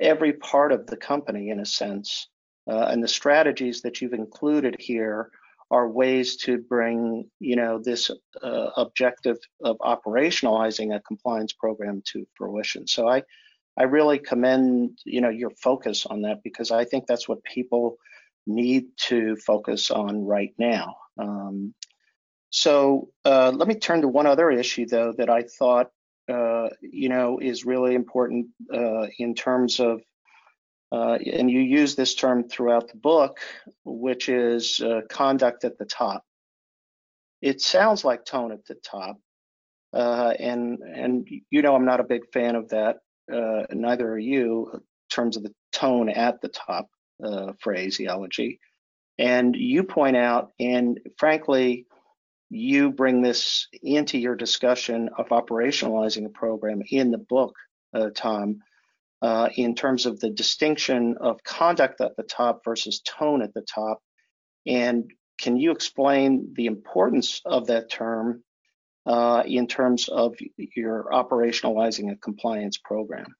every 0.00 0.32
part 0.32 0.70
of 0.72 0.86
the 0.86 0.96
company 0.96 1.50
in 1.50 1.60
a 1.60 1.66
sense. 1.66 2.28
Uh, 2.70 2.86
and 2.90 3.02
the 3.02 3.08
strategies 3.08 3.82
that 3.82 4.00
you've 4.00 4.12
included 4.12 4.76
here 4.78 5.30
are 5.70 5.88
ways 5.88 6.36
to 6.36 6.58
bring, 6.58 7.28
you 7.40 7.56
know, 7.56 7.78
this 7.78 8.10
uh, 8.42 8.70
objective 8.76 9.38
of 9.62 9.76
operationalizing 9.78 10.94
a 10.94 11.00
compliance 11.00 11.52
program 11.52 12.02
to 12.06 12.26
fruition. 12.36 12.86
So 12.86 13.08
I, 13.08 13.22
I 13.76 13.84
really 13.84 14.18
commend, 14.18 14.98
you 15.04 15.20
know, 15.20 15.28
your 15.28 15.50
focus 15.50 16.06
on 16.06 16.22
that 16.22 16.42
because 16.42 16.70
I 16.70 16.84
think 16.84 17.06
that's 17.06 17.28
what 17.28 17.44
people 17.44 17.96
need 18.46 18.86
to 18.96 19.36
focus 19.36 19.90
on 19.90 20.24
right 20.24 20.54
now. 20.58 20.96
Um, 21.18 21.74
so 22.50 23.08
uh, 23.24 23.52
let 23.54 23.68
me 23.68 23.74
turn 23.74 24.02
to 24.02 24.08
one 24.08 24.26
other 24.26 24.50
issue 24.50 24.86
though 24.86 25.12
that 25.16 25.30
I 25.30 25.42
thought 25.42 25.90
uh, 26.28 26.68
you 26.82 27.08
know, 27.08 27.38
is 27.38 27.64
really 27.64 27.94
important 27.94 28.48
uh, 28.72 29.06
in 29.18 29.34
terms 29.34 29.80
of, 29.80 30.02
uh, 30.92 31.14
and 31.14 31.50
you 31.50 31.60
use 31.60 31.94
this 31.94 32.14
term 32.14 32.48
throughout 32.48 32.88
the 32.88 32.98
book, 32.98 33.40
which 33.84 34.28
is 34.28 34.80
uh, 34.82 35.00
conduct 35.08 35.64
at 35.64 35.78
the 35.78 35.86
top. 35.86 36.24
It 37.40 37.62
sounds 37.62 38.04
like 38.04 38.26
tone 38.26 38.52
at 38.52 38.66
the 38.66 38.74
top, 38.74 39.18
uh, 39.94 40.34
and 40.38 40.80
and 40.80 41.26
you 41.50 41.62
know 41.62 41.74
I'm 41.74 41.84
not 41.84 42.00
a 42.00 42.04
big 42.04 42.30
fan 42.32 42.56
of 42.56 42.70
that. 42.70 42.98
neither 43.28 44.10
are 44.10 44.18
you, 44.18 44.70
in 44.74 44.80
terms 45.10 45.36
of 45.36 45.44
the 45.44 45.54
tone 45.72 46.10
at 46.10 46.40
the 46.42 46.48
top 46.48 46.88
phraseology. 47.60 48.60
And 49.18 49.56
you 49.56 49.82
point 49.82 50.16
out, 50.16 50.50
and 50.60 51.00
frankly, 51.16 51.86
you 52.50 52.90
bring 52.90 53.22
this 53.22 53.68
into 53.82 54.18
your 54.18 54.34
discussion 54.34 55.10
of 55.16 55.28
operationalizing 55.28 56.26
a 56.26 56.30
program 56.30 56.82
in 56.90 57.10
the 57.10 57.18
book, 57.18 57.54
uh, 57.94 58.10
Tom, 58.14 58.60
uh, 59.20 59.48
in 59.56 59.74
terms 59.74 60.06
of 60.06 60.20
the 60.20 60.30
distinction 60.30 61.16
of 61.20 61.42
conduct 61.42 62.00
at 62.00 62.16
the 62.16 62.22
top 62.22 62.64
versus 62.64 63.00
tone 63.00 63.42
at 63.42 63.52
the 63.52 63.62
top. 63.62 64.00
And 64.66 65.10
can 65.38 65.56
you 65.56 65.72
explain 65.72 66.54
the 66.54 66.66
importance 66.66 67.40
of 67.44 67.66
that 67.66 67.90
term 67.90 68.42
uh, 69.06 69.42
in 69.46 69.66
terms 69.66 70.08
of 70.08 70.36
your 70.56 71.08
operationalizing 71.12 72.12
a 72.12 72.16
compliance 72.16 72.78
program? 72.78 73.34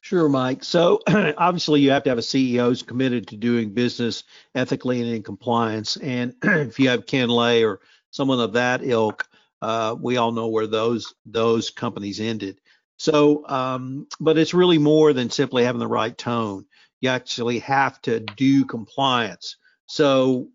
Sure, 0.00 0.28
Mike. 0.28 0.62
So 0.62 1.00
obviously, 1.08 1.80
you 1.80 1.90
have 1.90 2.04
to 2.04 2.10
have 2.10 2.18
a 2.18 2.22
CEO 2.22 2.68
who's 2.68 2.82
committed 2.82 3.28
to 3.28 3.36
doing 3.36 3.74
business 3.74 4.22
ethically 4.54 5.00
and 5.00 5.10
in 5.10 5.22
compliance. 5.22 5.96
And 5.96 6.34
if 6.42 6.78
you 6.78 6.90
have 6.90 7.06
Ken 7.06 7.28
Lay 7.28 7.64
or 7.64 7.80
someone 8.10 8.40
of 8.40 8.52
that 8.52 8.84
ilk, 8.84 9.26
uh, 9.62 9.96
we 10.00 10.16
all 10.16 10.32
know 10.32 10.48
where 10.48 10.66
those 10.68 11.12
those 11.24 11.70
companies 11.70 12.20
ended. 12.20 12.60
So, 12.98 13.46
um, 13.48 14.06
but 14.20 14.38
it's 14.38 14.54
really 14.54 14.78
more 14.78 15.12
than 15.12 15.30
simply 15.30 15.64
having 15.64 15.80
the 15.80 15.86
right 15.88 16.16
tone. 16.16 16.66
You 17.00 17.10
actually 17.10 17.58
have 17.60 18.00
to 18.02 18.20
do 18.20 18.64
compliance. 18.64 19.56
So, 19.86 20.48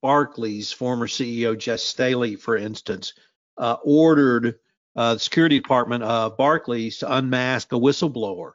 Barclays 0.00 0.72
former 0.72 1.06
CEO 1.06 1.54
Jes 1.64 1.82
Staley, 1.82 2.36
for 2.36 2.56
instance, 2.56 3.12
uh, 3.58 3.76
ordered 3.84 4.58
uh, 4.96 5.14
the 5.14 5.20
security 5.20 5.58
department 5.58 6.04
of 6.04 6.36
Barclays 6.36 6.98
to 6.98 7.12
unmask 7.12 7.72
a 7.72 7.76
whistleblower 7.76 8.52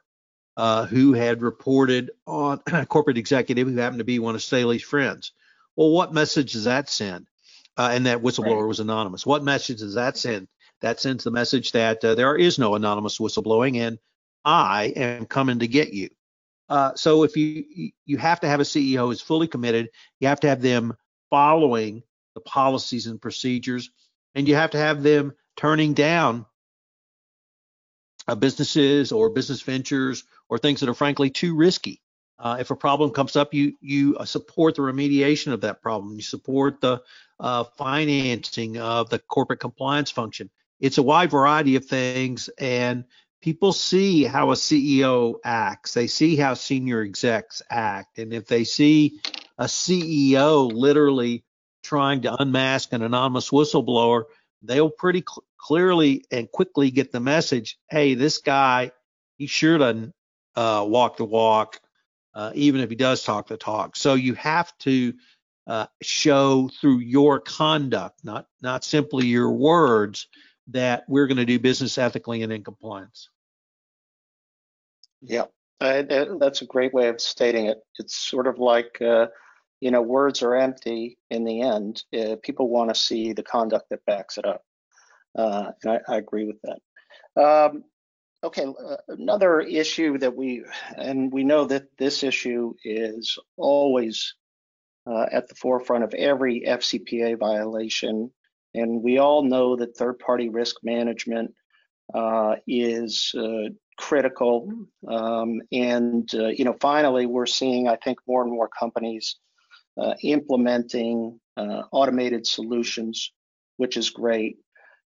uh, 0.56 0.86
who 0.86 1.12
had 1.12 1.42
reported 1.42 2.10
on 2.26 2.60
a 2.72 2.86
corporate 2.86 3.18
executive 3.18 3.68
who 3.68 3.76
happened 3.76 4.00
to 4.00 4.04
be 4.04 4.18
one 4.18 4.34
of 4.34 4.42
Staley's 4.42 4.82
friends. 4.82 5.32
Well, 5.76 5.90
what 5.90 6.12
message 6.12 6.52
does 6.52 6.64
that 6.64 6.88
send? 6.88 7.28
Uh, 7.76 7.90
and 7.92 8.06
that 8.06 8.22
whistleblower 8.22 8.62
right. 8.62 8.68
was 8.68 8.80
anonymous. 8.80 9.24
What 9.24 9.44
message 9.44 9.78
does 9.78 9.94
that 9.94 10.16
send? 10.16 10.48
That 10.80 11.00
sends 11.00 11.22
the 11.22 11.30
message 11.30 11.72
that 11.72 12.04
uh, 12.04 12.16
there 12.16 12.36
is 12.36 12.58
no 12.58 12.74
anonymous 12.74 13.18
whistleblowing, 13.18 13.76
and 13.76 13.98
I 14.44 14.92
am 14.96 15.26
coming 15.26 15.60
to 15.60 15.68
get 15.68 15.92
you. 15.92 16.08
Uh, 16.68 16.94
so 16.94 17.22
if 17.22 17.36
you 17.36 17.92
you 18.04 18.16
have 18.18 18.40
to 18.40 18.48
have 18.48 18.60
a 18.60 18.64
CEO 18.64 19.06
who's 19.06 19.20
fully 19.20 19.46
committed, 19.46 19.90
you 20.20 20.28
have 20.28 20.40
to 20.40 20.48
have 20.48 20.60
them 20.60 20.94
following 21.30 22.02
the 22.34 22.40
policies 22.40 23.06
and 23.06 23.22
procedures, 23.22 23.90
and 24.34 24.46
you 24.46 24.54
have 24.54 24.70
to 24.70 24.78
have 24.78 25.02
them 25.02 25.32
turning 25.58 25.92
down 25.92 26.46
uh, 28.28 28.34
businesses 28.34 29.12
or 29.12 29.28
business 29.28 29.60
ventures 29.60 30.24
or 30.48 30.56
things 30.56 30.80
that 30.80 30.88
are 30.88 30.94
frankly 30.94 31.28
too 31.28 31.54
risky. 31.54 32.00
Uh, 32.38 32.58
if 32.60 32.70
a 32.70 32.76
problem 32.76 33.10
comes 33.10 33.34
up, 33.34 33.52
you 33.52 33.74
you 33.80 34.16
uh, 34.16 34.24
support 34.24 34.76
the 34.76 34.82
remediation 34.82 35.52
of 35.52 35.62
that 35.62 35.82
problem. 35.82 36.14
You 36.14 36.22
support 36.22 36.80
the 36.80 37.02
uh, 37.40 37.64
financing 37.76 38.78
of 38.78 39.10
the 39.10 39.18
corporate 39.18 39.58
compliance 39.58 40.12
function. 40.12 40.48
It's 40.78 40.98
a 40.98 41.02
wide 41.02 41.32
variety 41.32 41.74
of 41.74 41.86
things, 41.86 42.48
and 42.56 43.04
people 43.42 43.72
see 43.72 44.22
how 44.22 44.52
a 44.52 44.54
CEO 44.54 45.34
acts. 45.44 45.94
They 45.94 46.06
see 46.06 46.36
how 46.36 46.54
senior 46.54 47.02
execs 47.02 47.60
act, 47.68 48.20
and 48.20 48.32
if 48.32 48.46
they 48.46 48.62
see 48.62 49.18
a 49.58 49.64
CEO 49.64 50.70
literally 50.72 51.42
trying 51.82 52.22
to 52.22 52.40
unmask 52.40 52.92
an 52.92 53.02
anonymous 53.02 53.50
whistleblower, 53.50 54.24
they'll 54.62 54.90
pretty 54.90 55.24
cl- 55.28 55.44
clearly 55.58 56.24
and 56.30 56.50
quickly 56.50 56.90
get 56.90 57.12
the 57.12 57.20
message. 57.20 57.78
Hey, 57.90 58.14
this 58.14 58.38
guy, 58.38 58.92
he 59.36 59.46
sure 59.46 59.78
doesn't 59.78 60.14
uh, 60.56 60.84
walk 60.86 61.16
the 61.16 61.24
walk, 61.24 61.80
uh, 62.34 62.52
even 62.54 62.80
if 62.80 62.90
he 62.90 62.96
does 62.96 63.22
talk 63.22 63.48
the 63.48 63.56
talk. 63.56 63.96
So 63.96 64.14
you 64.14 64.34
have 64.34 64.76
to 64.78 65.14
uh, 65.66 65.86
show 66.02 66.70
through 66.80 67.00
your 67.00 67.40
conduct, 67.40 68.24
not 68.24 68.46
not 68.62 68.84
simply 68.84 69.26
your 69.26 69.52
words, 69.52 70.26
that 70.68 71.04
we're 71.08 71.26
going 71.26 71.36
to 71.38 71.44
do 71.44 71.58
business 71.58 71.98
ethically 71.98 72.42
and 72.42 72.52
in 72.52 72.64
compliance. 72.64 73.28
Yeah, 75.20 75.46
that's 75.80 76.62
a 76.62 76.66
great 76.66 76.94
way 76.94 77.08
of 77.08 77.20
stating 77.20 77.66
it. 77.66 77.78
It's 77.98 78.16
sort 78.16 78.46
of 78.46 78.58
like, 78.58 79.00
uh, 79.00 79.26
you 79.80 79.90
know, 79.90 80.02
words 80.02 80.42
are 80.42 80.54
empty 80.54 81.18
in 81.30 81.44
the 81.44 81.62
end. 81.62 82.02
Uh, 82.16 82.36
people 82.42 82.68
want 82.68 82.90
to 82.90 82.94
see 82.94 83.32
the 83.32 83.42
conduct 83.42 83.90
that 83.90 84.04
backs 84.06 84.38
it 84.38 84.46
up. 84.46 84.62
Uh, 85.36 85.72
and 85.82 85.92
I, 85.92 86.14
I, 86.14 86.16
agree 86.16 86.46
with 86.46 86.56
that. 86.62 87.40
Um, 87.40 87.84
okay, 88.42 88.64
uh, 88.64 88.96
another 89.08 89.60
issue 89.60 90.18
that 90.18 90.34
we, 90.34 90.64
and 90.96 91.32
we 91.32 91.44
know 91.44 91.64
that 91.66 91.96
this 91.98 92.22
issue 92.22 92.74
is 92.84 93.38
always 93.56 94.34
uh, 95.08 95.26
at 95.30 95.48
the 95.48 95.54
forefront 95.54 96.04
of 96.04 96.14
every 96.14 96.62
FCPA 96.66 97.38
violation. 97.38 98.30
And 98.74 99.02
we 99.02 99.18
all 99.18 99.42
know 99.42 99.76
that 99.76 99.96
third 99.96 100.18
party 100.18 100.48
risk 100.48 100.76
management 100.82 101.54
uh, 102.14 102.56
is 102.66 103.34
uh, 103.38 103.70
critical. 103.96 104.70
Um, 105.06 105.60
and, 105.72 106.28
uh, 106.34 106.48
you 106.48 106.64
know, 106.64 106.76
finally, 106.80 107.26
we're 107.26 107.46
seeing, 107.46 107.88
I 107.88 107.96
think, 107.96 108.18
more 108.26 108.42
and 108.42 108.52
more 108.52 108.68
companies 108.68 109.36
implementing 110.22 111.40
automated 111.56 112.46
solutions, 112.46 113.32
which 113.78 113.96
is 113.96 114.10
great. 114.10 114.58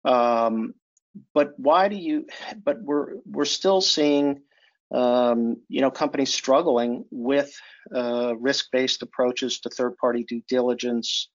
Um, 0.04 0.74
but 1.34 1.54
why 1.58 1.90
do 1.90 1.98
you, 1.98 2.28
but 2.64 2.82
we're, 2.82 3.16
we're 3.26 3.46
still 3.46 3.82
seeing 3.82 4.42
um, 4.92 5.58
you 5.70 5.82
know, 5.82 5.92
companies 5.92 6.34
struggling 6.34 7.06
with 7.12 7.54
uh, 7.96 8.36
risk-based 8.38 9.02
approaches 9.02 9.60
to 9.62 9.70
third-party 9.70 10.26
due 10.26 10.42
diligence, 10.50 11.30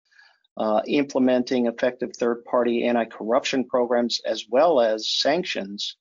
uh, 0.59 0.83
implementing 0.87 1.67
effective 1.67 2.11
third-party 2.15 2.85
anti-corruption 2.85 3.65
programs, 3.65 4.21
as 4.27 4.45
well 4.49 4.81
as 4.81 5.11
sanctions 5.11 5.97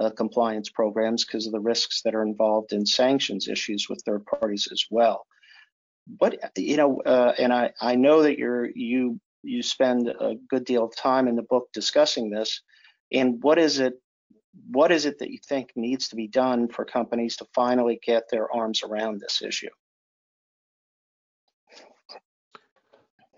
uh, 0.00 0.10
compliance 0.10 0.68
programs 0.68 1.24
because 1.24 1.46
of 1.46 1.52
the 1.52 1.60
risks 1.60 2.02
that 2.02 2.14
are 2.14 2.22
involved 2.22 2.72
in 2.72 2.84
sanctions 2.84 3.48
issues 3.48 3.88
with 3.88 4.02
third 4.04 4.24
parties 4.26 4.68
as 4.70 4.84
well. 4.90 5.26
But 6.08 6.38
you 6.56 6.76
know, 6.76 7.00
uh, 7.00 7.32
and 7.38 7.52
I, 7.52 7.72
I 7.80 7.96
know 7.96 8.22
that 8.22 8.38
you're 8.38 8.68
you 8.74 9.20
you 9.46 9.62
spend 9.62 10.08
a 10.08 10.36
good 10.48 10.64
deal 10.64 10.84
of 10.84 10.96
time 10.96 11.28
in 11.28 11.36
the 11.36 11.42
book 11.42 11.68
discussing 11.72 12.30
this. 12.30 12.62
And 13.12 13.42
what 13.42 13.58
is 13.58 13.78
it 13.78 13.94
what 14.70 14.90
is 14.90 15.04
it 15.04 15.18
that 15.18 15.30
you 15.30 15.38
think 15.46 15.70
needs 15.76 16.08
to 16.08 16.16
be 16.16 16.28
done 16.28 16.68
for 16.68 16.84
companies 16.84 17.36
to 17.36 17.46
finally 17.54 18.00
get 18.02 18.24
their 18.30 18.50
arms 18.50 18.82
around 18.82 19.20
this 19.20 19.42
issue? 19.42 19.68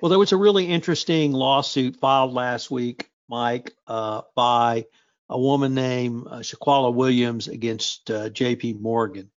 Well, 0.00 0.10
there 0.10 0.18
was 0.18 0.30
a 0.30 0.36
really 0.36 0.66
interesting 0.66 1.32
lawsuit 1.32 1.96
filed 1.96 2.32
last 2.32 2.70
week, 2.70 3.10
Mike, 3.28 3.74
uh, 3.88 4.22
by 4.36 4.86
a 5.28 5.38
woman 5.38 5.74
named 5.74 6.26
uh, 6.28 6.36
Shaquala 6.36 6.94
Williams 6.94 7.48
against 7.48 8.08
uh, 8.10 8.28
J.P. 8.28 8.74
Morgan. 8.74 9.30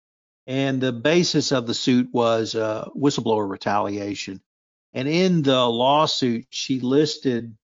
And 0.45 0.79
the 0.79 0.91
basis 0.91 1.51
of 1.51 1.65
the 1.65 1.73
suit 1.73 2.09
was 2.11 2.55
uh, 2.55 2.87
whistleblower 2.95 3.49
retaliation. 3.49 4.41
And 4.93 5.07
in 5.07 5.41
the 5.41 5.65
lawsuit, 5.65 6.47
she 6.49 6.79
listed 6.79 7.55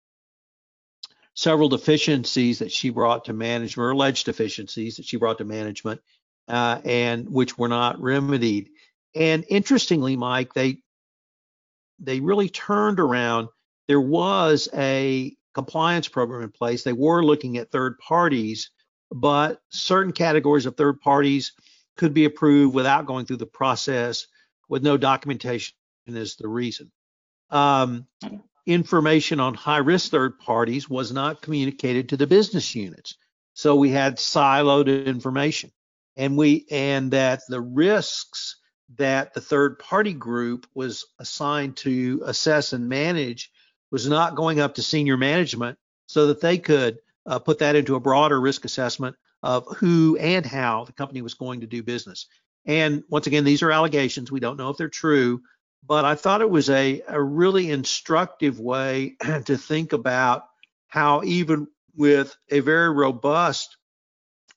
several 1.34 1.68
deficiencies 1.68 2.60
that 2.60 2.72
she 2.72 2.90
brought 2.90 3.26
to 3.26 3.32
management, 3.32 3.84
or 3.84 3.90
alleged 3.90 4.26
deficiencies 4.26 4.96
that 4.96 5.04
she 5.04 5.16
brought 5.16 5.38
to 5.38 5.44
management, 5.44 6.00
uh, 6.48 6.80
and 6.84 7.28
which 7.28 7.58
were 7.58 7.68
not 7.68 8.00
remedied. 8.00 8.70
And 9.14 9.44
interestingly, 9.48 10.16
Mike, 10.16 10.54
they 10.54 10.78
they 11.98 12.20
really 12.20 12.48
turned 12.48 13.00
around. 13.00 13.48
There 13.88 14.00
was 14.00 14.68
a 14.74 15.34
compliance 15.54 16.08
program 16.08 16.42
in 16.42 16.50
place. 16.50 16.84
They 16.84 16.92
were 16.92 17.24
looking 17.24 17.56
at 17.56 17.70
third 17.70 17.98
parties, 17.98 18.70
but 19.10 19.60
certain 19.70 20.12
categories 20.12 20.66
of 20.66 20.76
third 20.76 21.00
parties 21.00 21.52
could 21.96 22.12
be 22.12 22.26
approved 22.26 22.74
without 22.74 23.06
going 23.06 23.24
through 23.24 23.38
the 23.38 23.46
process 23.46 24.26
with 24.68 24.82
no 24.82 24.96
documentation 24.96 25.74
is 26.06 26.36
the 26.36 26.48
reason. 26.48 26.92
Um, 27.50 28.06
information 28.66 29.38
on 29.40 29.54
high 29.54 29.78
risk 29.78 30.10
third 30.10 30.38
parties 30.38 30.90
was 30.90 31.12
not 31.12 31.42
communicated 31.42 32.08
to 32.08 32.16
the 32.16 32.26
business 32.26 32.74
units. 32.74 33.16
So 33.54 33.76
we 33.76 33.90
had 33.90 34.16
siloed 34.16 35.06
information 35.06 35.70
and 36.16 36.36
we 36.36 36.66
and 36.70 37.10
that 37.12 37.40
the 37.48 37.60
risks 37.60 38.56
that 38.96 39.34
the 39.34 39.40
third 39.40 39.78
party 39.78 40.12
group 40.12 40.66
was 40.74 41.06
assigned 41.18 41.76
to 41.76 42.22
assess 42.24 42.72
and 42.72 42.88
manage 42.88 43.50
was 43.90 44.08
not 44.08 44.36
going 44.36 44.60
up 44.60 44.74
to 44.74 44.82
senior 44.82 45.16
management 45.16 45.78
so 46.06 46.28
that 46.28 46.40
they 46.40 46.58
could 46.58 46.98
uh, 47.26 47.38
put 47.38 47.58
that 47.58 47.76
into 47.76 47.96
a 47.96 48.00
broader 48.00 48.40
risk 48.40 48.64
assessment 48.64 49.16
of 49.42 49.66
who 49.76 50.16
and 50.16 50.46
how 50.46 50.84
the 50.84 50.92
company 50.92 51.22
was 51.22 51.34
going 51.34 51.60
to 51.60 51.66
do 51.66 51.82
business. 51.82 52.26
And 52.64 53.04
once 53.08 53.26
again, 53.26 53.44
these 53.44 53.62
are 53.62 53.70
allegations. 53.70 54.30
We 54.30 54.40
don't 54.40 54.56
know 54.56 54.70
if 54.70 54.76
they're 54.76 54.88
true, 54.88 55.40
but 55.86 56.04
I 56.04 56.14
thought 56.14 56.40
it 56.40 56.50
was 56.50 56.68
a, 56.68 57.02
a 57.06 57.20
really 57.20 57.70
instructive 57.70 58.58
way 58.58 59.16
to 59.44 59.56
think 59.56 59.92
about 59.92 60.46
how 60.88 61.22
even 61.24 61.68
with 61.94 62.36
a 62.50 62.60
very 62.60 62.90
robust 62.90 63.76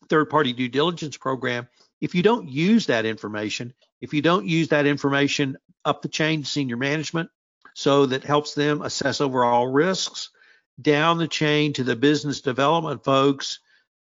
third 0.10 0.30
party 0.30 0.54
due 0.54 0.70
diligence 0.70 1.18
program, 1.18 1.68
if 2.02 2.15
you 2.15 2.24
don't 2.24 2.50
use 2.50 2.88
that 2.88 3.06
information, 3.06 3.74
if 4.02 4.13
you 4.13 4.22
don't 4.22 4.48
use 4.48 4.70
that 4.70 4.86
information 4.86 5.58
up 5.86 6.02
the 6.02 6.08
chain 6.08 6.42
to 6.42 6.48
senior 6.48 6.78
management, 6.78 7.30
so 7.76 8.08
that 8.08 8.24
helps 8.24 8.56
them 8.56 8.82
assess 8.82 9.22
overall 9.22 9.68
risks, 9.68 10.30
down 10.82 11.18
the 11.18 11.28
chain 11.28 11.74
to 11.74 11.84
the 11.84 11.96
business 11.96 12.42
development 12.42 13.04
folks, 13.04 13.60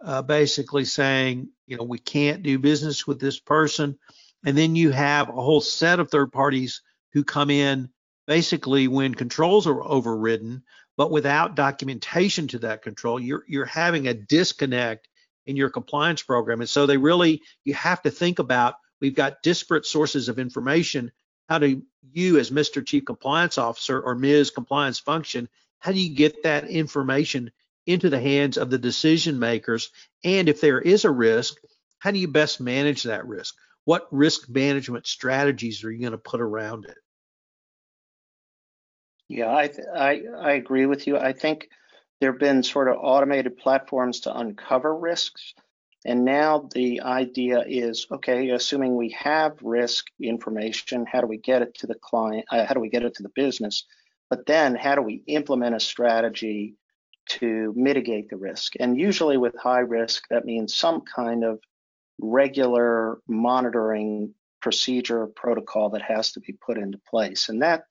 uh, 0.04 0.22
basically 0.22 0.84
saying, 0.84 1.48
you 1.66 1.76
know, 1.76 1.84
we 1.84 1.98
can't 1.98 2.42
do 2.42 2.58
business 2.58 3.06
with 3.06 3.20
this 3.20 3.38
person. 3.38 3.98
And 4.44 4.58
then 4.58 4.76
you 4.76 4.90
have 4.90 5.28
a 5.28 5.32
whole 5.32 5.60
set 5.60 6.00
of 6.00 6.10
third 6.10 6.32
parties 6.32 6.82
who 7.14 7.24
come 7.24 7.50
in 7.50 7.88
basically 8.26 8.88
when 8.88 9.14
controls 9.14 9.66
are 9.66 9.82
overridden, 9.82 10.62
but 10.96 11.10
without 11.10 11.56
documentation 11.56 12.48
to 12.48 12.58
that 12.60 12.82
control, 12.82 13.18
you're 13.18 13.44
you're 13.48 13.64
having 13.64 14.06
a 14.06 14.14
disconnect 14.14 15.08
in 15.46 15.56
your 15.56 15.70
compliance 15.70 16.22
program. 16.22 16.60
And 16.60 16.68
so 16.68 16.86
they 16.86 16.96
really 16.96 17.42
you 17.64 17.74
have 17.74 18.02
to 18.02 18.10
think 18.10 18.38
about 18.38 18.74
we've 19.00 19.14
got 19.14 19.42
disparate 19.42 19.86
sources 19.86 20.28
of 20.28 20.38
information. 20.38 21.12
How 21.48 21.58
do 21.58 21.82
you, 22.12 22.38
as 22.38 22.50
Mr. 22.50 22.84
Chief 22.84 23.04
Compliance 23.04 23.58
Officer 23.58 24.00
or 24.00 24.14
Ms. 24.14 24.50
Compliance 24.50 24.98
Function, 24.98 25.48
how 25.78 25.92
do 25.92 26.00
you 26.00 26.14
get 26.14 26.42
that 26.44 26.68
information 26.68 27.50
into 27.86 28.08
the 28.08 28.20
hands 28.20 28.56
of 28.56 28.70
the 28.70 28.78
decision 28.78 29.38
makers? 29.38 29.90
And 30.24 30.48
if 30.48 30.62
there 30.62 30.80
is 30.80 31.04
a 31.04 31.10
risk, 31.10 31.56
how 31.98 32.12
do 32.12 32.18
you 32.18 32.28
best 32.28 32.60
manage 32.60 33.02
that 33.02 33.26
risk? 33.26 33.54
What 33.84 34.08
risk 34.10 34.48
management 34.48 35.06
strategies 35.06 35.84
are 35.84 35.90
you 35.90 36.00
going 36.00 36.12
to 36.12 36.18
put 36.18 36.40
around 36.40 36.86
it? 36.86 36.96
Yeah, 39.28 39.48
I, 39.48 39.70
I, 39.94 40.22
I 40.38 40.52
agree 40.52 40.86
with 40.86 41.06
you. 41.06 41.16
I 41.16 41.32
think 41.32 41.68
there 42.20 42.32
have 42.32 42.40
been 42.40 42.62
sort 42.62 42.88
of 42.88 42.96
automated 43.00 43.56
platforms 43.56 44.20
to 44.20 44.36
uncover 44.36 44.94
risks. 44.96 45.54
And 46.06 46.24
now 46.24 46.68
the 46.74 47.00
idea 47.00 47.64
is, 47.66 48.06
okay, 48.10 48.50
assuming 48.50 48.96
we 48.96 49.10
have 49.10 49.56
risk 49.62 50.06
information, 50.20 51.06
how 51.10 51.22
do 51.22 51.26
we 51.26 51.38
get 51.38 51.62
it 51.62 51.74
to 51.76 51.86
the 51.86 51.94
client? 51.94 52.44
Uh, 52.50 52.66
how 52.66 52.74
do 52.74 52.80
we 52.80 52.90
get 52.90 53.02
it 53.02 53.14
to 53.14 53.22
the 53.22 53.32
business? 53.34 53.84
But 54.28 54.46
then 54.46 54.74
how 54.74 54.94
do 54.94 55.02
we 55.02 55.22
implement 55.26 55.74
a 55.74 55.80
strategy 55.80 56.74
to 57.30 57.72
mitigate 57.74 58.28
the 58.28 58.36
risk? 58.36 58.74
And 58.78 58.98
usually 58.98 59.38
with 59.38 59.56
high 59.56 59.80
risk, 59.80 60.24
that 60.28 60.44
means 60.44 60.74
some 60.74 61.00
kind 61.02 61.42
of 61.42 61.58
regular 62.20 63.18
monitoring 63.26 64.34
procedure 64.64 65.20
or 65.20 65.26
protocol 65.26 65.90
that 65.90 66.00
has 66.00 66.32
to 66.32 66.40
be 66.40 66.54
put 66.66 66.78
into 66.78 66.98
place. 67.10 67.50
And 67.50 67.60
that 67.60 67.82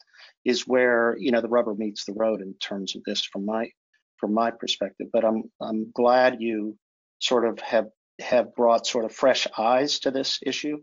is 0.44 0.68
where 0.68 1.16
you 1.20 1.32
know 1.32 1.40
the 1.40 1.48
rubber 1.48 1.76
meets 1.76 2.04
the 2.04 2.14
road 2.14 2.42
in 2.42 2.56
terms 2.56 2.96
of 2.96 3.04
this 3.06 3.24
from 3.24 3.46
my 3.46 3.70
from 4.18 4.34
my 4.34 4.50
perspective. 4.50 5.08
But 5.14 5.24
I'm 5.24 5.44
I'm 5.62 5.92
glad 5.94 6.42
you 6.42 6.76
sort 7.20 7.46
of 7.46 7.60
have 7.60 7.90
have 8.20 8.56
brought 8.56 8.88
sort 8.88 9.06
of 9.06 9.14
fresh 9.14 9.48
eyes 9.56 10.00
to 10.00 10.12
this 10.12 10.40
issue 10.44 10.80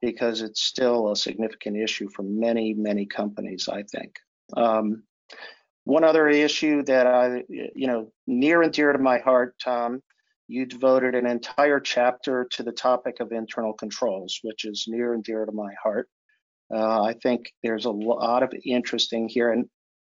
because 0.00 0.40
it's 0.40 0.62
still 0.62 1.12
a 1.12 1.16
significant 1.16 1.76
issue 1.76 2.08
for 2.08 2.22
many 2.22 2.72
many 2.72 3.04
companies. 3.04 3.68
I 3.68 3.82
think. 3.82 4.16
Um, 4.56 5.02
one 5.84 6.04
other 6.04 6.26
issue 6.26 6.82
that 6.84 7.06
I 7.06 7.44
you 7.50 7.86
know 7.86 8.10
near 8.26 8.62
and 8.62 8.72
dear 8.72 8.92
to 8.94 8.98
my 8.98 9.18
heart, 9.18 9.56
Tom. 9.62 10.02
You 10.46 10.66
devoted 10.66 11.14
an 11.14 11.26
entire 11.26 11.80
chapter 11.80 12.46
to 12.52 12.62
the 12.62 12.72
topic 12.72 13.20
of 13.20 13.32
internal 13.32 13.72
controls, 13.72 14.40
which 14.42 14.64
is 14.64 14.84
near 14.86 15.14
and 15.14 15.24
dear 15.24 15.44
to 15.44 15.52
my 15.52 15.72
heart. 15.82 16.08
Uh, 16.72 17.02
I 17.02 17.14
think 17.14 17.52
there's 17.62 17.86
a 17.86 17.90
lot 17.90 18.42
of 18.42 18.52
interesting 18.64 19.28
here 19.28 19.50
and 19.50 19.68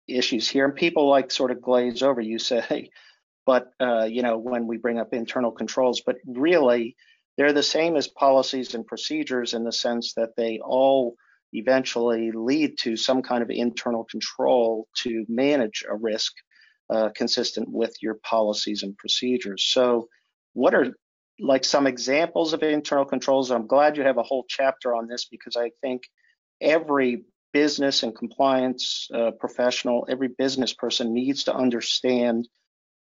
issues 0.08 0.48
here, 0.48 0.64
and 0.64 0.74
people 0.74 1.08
like 1.08 1.30
sort 1.30 1.50
of 1.50 1.60
glaze 1.60 2.02
over. 2.02 2.20
You 2.20 2.38
say, 2.38 2.90
but 3.46 3.70
uh, 3.80 4.04
you 4.04 4.22
know 4.22 4.38
when 4.38 4.66
we 4.66 4.78
bring 4.78 4.98
up 4.98 5.12
internal 5.12 5.52
controls, 5.52 6.02
but 6.04 6.16
really 6.26 6.96
they're 7.36 7.52
the 7.52 7.62
same 7.62 7.96
as 7.96 8.08
policies 8.08 8.74
and 8.74 8.86
procedures 8.86 9.54
in 9.54 9.64
the 9.64 9.72
sense 9.72 10.14
that 10.14 10.36
they 10.36 10.60
all 10.60 11.16
eventually 11.52 12.30
lead 12.32 12.78
to 12.78 12.96
some 12.96 13.22
kind 13.22 13.42
of 13.42 13.50
internal 13.50 14.04
control 14.04 14.86
to 14.96 15.24
manage 15.28 15.84
a 15.88 15.94
risk 15.94 16.32
uh, 16.90 17.10
consistent 17.14 17.68
with 17.70 17.94
your 18.02 18.14
policies 18.14 18.82
and 18.82 18.96
procedures. 18.96 19.64
So, 19.64 20.08
what 20.52 20.74
are 20.74 20.94
like 21.40 21.64
some 21.64 21.86
examples 21.86 22.52
of 22.52 22.62
internal 22.62 23.04
controls? 23.04 23.50
I'm 23.50 23.66
glad 23.66 23.96
you 23.96 24.04
have 24.04 24.18
a 24.18 24.22
whole 24.22 24.44
chapter 24.48 24.94
on 24.94 25.08
this 25.08 25.26
because 25.26 25.56
I 25.56 25.70
think 25.80 26.02
every 26.60 27.24
business 27.52 28.02
and 28.02 28.14
compliance 28.14 29.08
uh, 29.14 29.32
professional, 29.32 30.06
every 30.08 30.28
business 30.28 30.72
person 30.72 31.12
needs 31.12 31.44
to 31.44 31.54
understand 31.54 32.48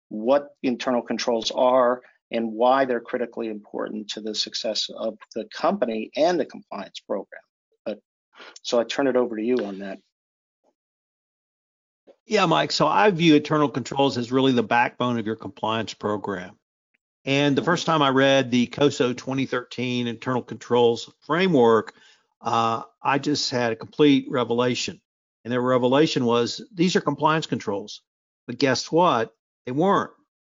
what 0.10 0.50
internal 0.64 1.02
controls 1.02 1.52
are 1.52 2.02
and 2.32 2.52
why 2.52 2.86
they're 2.86 3.00
critically 3.00 3.48
important 3.48 4.10
to 4.10 4.22
the 4.22 4.36
success 4.36 4.90
of 4.96 5.18
the 5.36 5.46
company 5.54 6.12
and 6.16 6.40
the 6.40 6.46
compliance 6.46 7.00
program. 7.00 7.42
But 7.86 8.00
so 8.64 8.80
I 8.80 8.84
turn 8.84 9.08
it 9.08 9.16
over 9.16 9.36
to 9.36 9.44
you 9.44 9.66
on 9.66 9.80
that. 9.80 10.00
Yeah, 12.26 12.46
Mike. 12.46 12.72
So 12.72 12.88
I 12.88 13.10
view 13.10 13.36
internal 13.36 13.70
controls 13.70 14.18
as 14.18 14.32
really 14.32 14.52
the 14.52 14.64
backbone 14.64 15.18
of 15.18 15.26
your 15.26 15.36
compliance 15.36 15.96
program. 15.96 16.59
And 17.26 17.58
the 17.58 17.64
first 17.64 17.86
time 17.86 18.02
I 18.02 18.10
read 18.10 18.50
the 18.50 18.68
COSO 18.68 19.14
2013 19.14 20.08
internal 20.08 20.42
controls 20.42 21.12
framework, 21.26 21.94
uh, 22.42 22.84
I 23.04 23.20
just 23.20 23.52
had 23.52 23.74
a 23.74 23.76
complete 23.76 24.28
revelation. 24.30 25.02
And 25.44 25.54
the 25.54 25.60
revelation 25.60 26.26
was 26.26 26.62
these 26.74 26.96
are 26.96 27.02
compliance 27.02 27.46
controls. 27.46 28.02
But 28.48 28.58
guess 28.58 28.92
what? 28.92 29.34
They 29.66 29.72
weren't. 29.72 30.12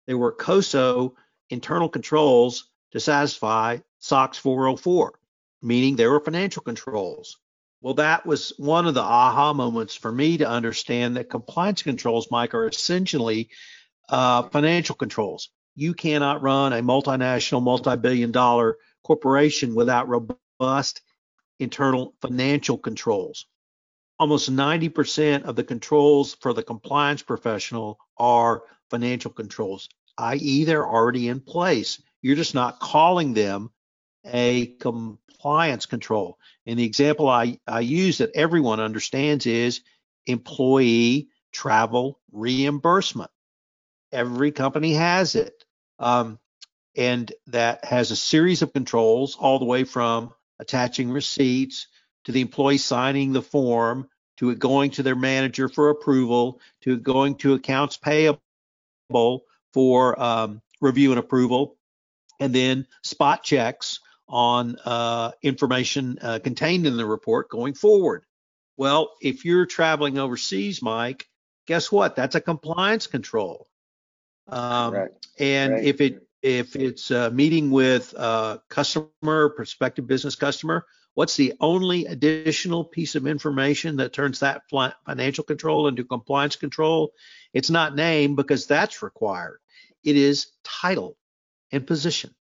They 0.07 0.14
were 0.14 0.33
COSO 0.33 1.14
internal 1.49 1.88
controls 1.88 2.68
to 2.92 3.01
satisfy 3.01 3.79
SOX 3.99 4.38
404, 4.38 5.18
meaning 5.62 5.96
they 5.96 6.07
were 6.07 6.20
financial 6.20 6.62
controls. 6.62 7.38
Well, 7.83 7.94
that 7.94 8.27
was 8.27 8.53
one 8.59 8.87
of 8.87 8.94
the 8.94 9.03
aha 9.03 9.53
moments 9.53 9.94
for 9.94 10.12
me 10.12 10.38
to 10.38 10.49
understand 10.49 11.16
that 11.16 11.31
compliance 11.31 11.83
controls, 11.83 12.31
Mike, 12.31 12.55
are 12.55 12.68
essentially 12.68 13.49
uh, 14.09 14.42
financial 14.44 14.94
controls. 14.94 15.51
You 15.81 15.95
cannot 15.95 16.43
run 16.43 16.75
a 16.75 16.83
multinational, 16.83 17.62
multi 17.62 17.97
billion 17.97 18.33
dollar 18.33 18.77
corporation 19.03 19.75
without 19.75 20.11
robust 20.11 21.01
internal 21.59 22.14
financial 22.21 22.77
controls. 22.77 23.47
Almost 24.19 24.53
90% 24.53 25.45
of 25.45 25.57
the 25.57 25.64
controls 25.64 26.35
for 26.35 26.53
the 26.53 26.62
compliance 26.62 27.23
professional 27.23 27.99
are 28.19 28.64
financial 28.90 29.31
controls, 29.31 29.88
i.e., 30.19 30.64
they're 30.64 30.87
already 30.87 31.29
in 31.29 31.40
place. 31.40 32.03
You're 32.21 32.37
just 32.37 32.55
not 32.55 32.79
calling 32.81 33.33
them 33.33 33.71
a 34.27 34.66
compliance 34.81 35.87
control. 35.87 36.38
And 36.66 36.79
the 36.79 36.85
example 36.85 37.27
I, 37.31 37.59
I 37.66 37.81
use 37.81 38.19
that 38.19 38.33
everyone 38.35 38.81
understands 38.81 39.47
is 39.47 39.81
employee 40.27 41.29
travel 41.53 42.21
reimbursement. 42.33 43.31
Every 44.12 44.53
company 44.53 44.93
has 44.93 45.37
it. 45.37 45.64
Um, 46.01 46.39
and 46.97 47.33
that 47.49 47.85
has 47.85 48.11
a 48.11 48.17
series 48.17 48.63
of 48.63 48.73
controls 48.73 49.37
all 49.39 49.59
the 49.59 49.65
way 49.65 49.85
from 49.85 50.33
attaching 50.59 51.11
receipts 51.11 51.87
to 52.25 52.33
the 52.33 52.41
employee 52.41 52.79
signing 52.79 53.33
the 53.33 53.43
form 53.43 54.09
to 54.39 54.51
it 54.51 54.59
going 54.59 54.91
to 54.93 55.03
their 55.03 55.15
manager 55.15 55.69
for 55.69 55.91
approval 55.91 56.61
to 56.81 56.95
it 56.95 57.03
going 57.03 57.37
to 57.37 57.55
accounts 57.55 57.97
payable 57.97 58.41
for 59.73 60.21
um, 60.21 60.63
review 60.81 61.11
and 61.11 61.21
approval 61.21 61.77
and 62.41 62.55
then 62.55 62.87
spot 63.03 63.45
checks 63.45 64.01
on 64.29 64.77
uh, 64.85 65.33
information 65.43 66.19
uh, 66.23 66.39
contained 66.43 66.87
in 66.87 66.97
the 66.97 67.07
report 67.07 67.51
going 67.51 67.75
forward. 67.75 68.25
Well, 68.77 69.13
if 69.21 69.45
you're 69.45 69.67
traveling 69.67 70.19
overseas, 70.19 70.81
Mike, 70.81 71.29
guess 71.67 71.93
what? 71.93 72.17
That's 72.17 72.35
a 72.35 72.41
compliance 72.41 73.07
control. 73.07 73.69
Um. 74.51 75.09
And 75.39 75.73
right. 75.73 75.85
if 75.85 76.01
it 76.01 76.27
if 76.43 76.77
it's 76.77 77.11
a 77.11 77.31
meeting 77.31 77.71
with 77.71 78.15
a 78.15 78.61
customer, 78.69 79.51
prospective 79.51 80.07
business 80.07 80.37
customer, 80.37 80.87
what's 81.15 81.37
the 81.37 81.55
only 81.61 82.07
additional 82.07 82.85
piece 82.85 83.15
of 83.15 83.27
information 83.27 83.97
that 83.97 84.13
turns 84.13 84.41
that 84.41 84.63
financial 85.07 85.45
control 85.45 85.89
into 85.89 86.05
compliance 86.05 86.57
control? 86.57 87.13
It's 87.53 87.71
not 87.71 87.95
name 87.95 88.37
because 88.37 88.67
that's 88.67 89.03
required. 89.03 89.59
It 90.03 90.17
is 90.17 90.49
title 90.65 91.17
and 91.73 91.87
position. 91.87 92.35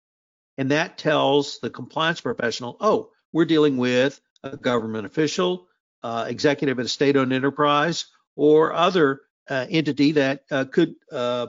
And 0.57 0.71
that 0.71 0.97
tells 0.97 1.59
the 1.59 1.69
compliance 1.69 2.21
professional, 2.21 2.77
oh, 2.79 3.11
we're 3.31 3.45
dealing 3.45 3.77
with 3.77 4.19
a 4.43 4.57
government 4.57 5.05
official, 5.05 5.67
uh, 6.03 6.25
executive 6.27 6.79
at 6.79 6.85
a 6.85 6.89
state 6.89 7.17
owned 7.17 7.33
enterprise, 7.33 8.05
or 8.35 8.73
other 8.73 9.21
uh, 9.49 9.65
entity 9.69 10.13
that 10.13 10.43
uh, 10.51 10.65
could 10.65 10.95
uh, 11.11 11.47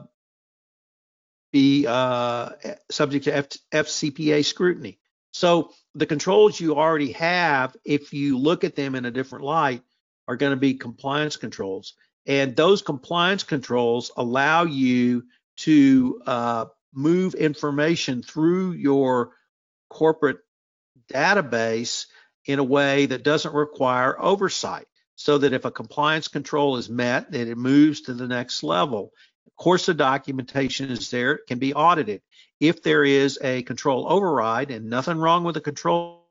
be 1.52 1.86
uh, 1.86 2.50
subject 2.90 3.24
to 3.24 3.36
F- 3.36 3.48
FCPA 3.72 4.44
scrutiny. 4.44 4.98
So 5.32 5.72
the 5.94 6.06
controls 6.06 6.60
you 6.60 6.76
already 6.76 7.12
have, 7.12 7.76
if 7.84 8.12
you 8.12 8.38
look 8.38 8.64
at 8.64 8.76
them 8.76 8.94
in 8.94 9.04
a 9.04 9.10
different 9.10 9.44
light, 9.44 9.82
are 10.28 10.36
going 10.36 10.52
to 10.52 10.56
be 10.56 10.74
compliance 10.74 11.36
controls. 11.36 11.94
And 12.26 12.54
those 12.54 12.82
compliance 12.82 13.42
controls 13.42 14.12
allow 14.16 14.64
you 14.64 15.24
to 15.58 16.22
uh, 16.26 16.64
move 16.94 17.34
information 17.34 18.22
through 18.22 18.72
your 18.72 19.32
corporate 19.88 20.38
database 21.12 22.06
in 22.46 22.58
a 22.58 22.64
way 22.64 23.06
that 23.06 23.22
doesn't 23.22 23.54
require 23.54 24.20
oversight 24.20 24.86
so 25.16 25.38
that 25.38 25.52
if 25.52 25.64
a 25.64 25.70
compliance 25.70 26.28
control 26.28 26.76
is 26.76 26.88
met 26.88 27.30
that 27.32 27.48
it 27.48 27.58
moves 27.58 28.02
to 28.02 28.14
the 28.14 28.26
next 28.26 28.62
level 28.62 29.12
course 29.60 29.86
the 29.86 29.94
documentation 29.94 30.90
is 30.90 31.10
there 31.10 31.32
it 31.32 31.46
can 31.46 31.58
be 31.58 31.74
audited 31.74 32.22
if 32.60 32.82
there 32.82 33.04
is 33.04 33.38
a 33.42 33.62
control 33.62 34.10
override 34.10 34.70
and 34.70 34.88
nothing 34.88 35.18
wrong 35.18 35.44
with 35.44 35.56
a 35.56 35.60
control 35.60 36.24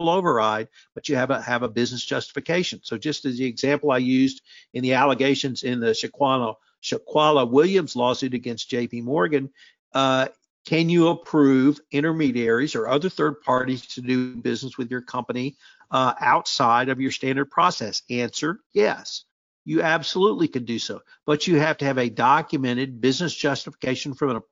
override 0.00 0.68
but 0.94 1.08
you 1.08 1.16
have 1.16 1.30
a 1.30 1.40
have 1.40 1.62
a 1.62 1.68
business 1.68 2.04
justification 2.04 2.80
so 2.82 2.98
just 2.98 3.24
as 3.24 3.38
the 3.38 3.44
example 3.44 3.92
i 3.92 3.98
used 3.98 4.42
in 4.74 4.82
the 4.82 4.94
allegations 4.94 5.62
in 5.62 5.80
the 5.80 5.92
Shaquana 5.92 6.54
Shaquala 6.86 7.50
Williams 7.50 7.96
lawsuit 7.96 8.34
against 8.34 8.70
JP 8.70 9.02
Morgan, 9.02 9.50
uh, 9.92 10.28
can 10.66 10.88
you 10.88 11.08
approve 11.08 11.80
intermediaries 11.90 12.74
or 12.74 12.88
other 12.88 13.08
third 13.08 13.40
parties 13.42 13.86
to 13.94 14.00
do 14.00 14.36
business 14.36 14.76
with 14.76 14.90
your 14.90 15.02
company 15.02 15.56
uh, 15.90 16.14
outside 16.20 16.88
of 16.88 17.00
your 17.00 17.12
standard 17.12 17.50
process? 17.50 18.02
Answer 18.10 18.60
yes. 18.72 19.24
You 19.66 19.82
absolutely 19.82 20.46
can 20.46 20.64
do 20.64 20.78
so, 20.78 21.02
but 21.26 21.46
you 21.46 21.58
have 21.58 21.76
to 21.78 21.84
have 21.84 21.98
a 21.98 22.08
documented 22.08 23.00
business 23.00 23.34
justification 23.34 24.14
from 24.14 24.36
an 24.36 24.42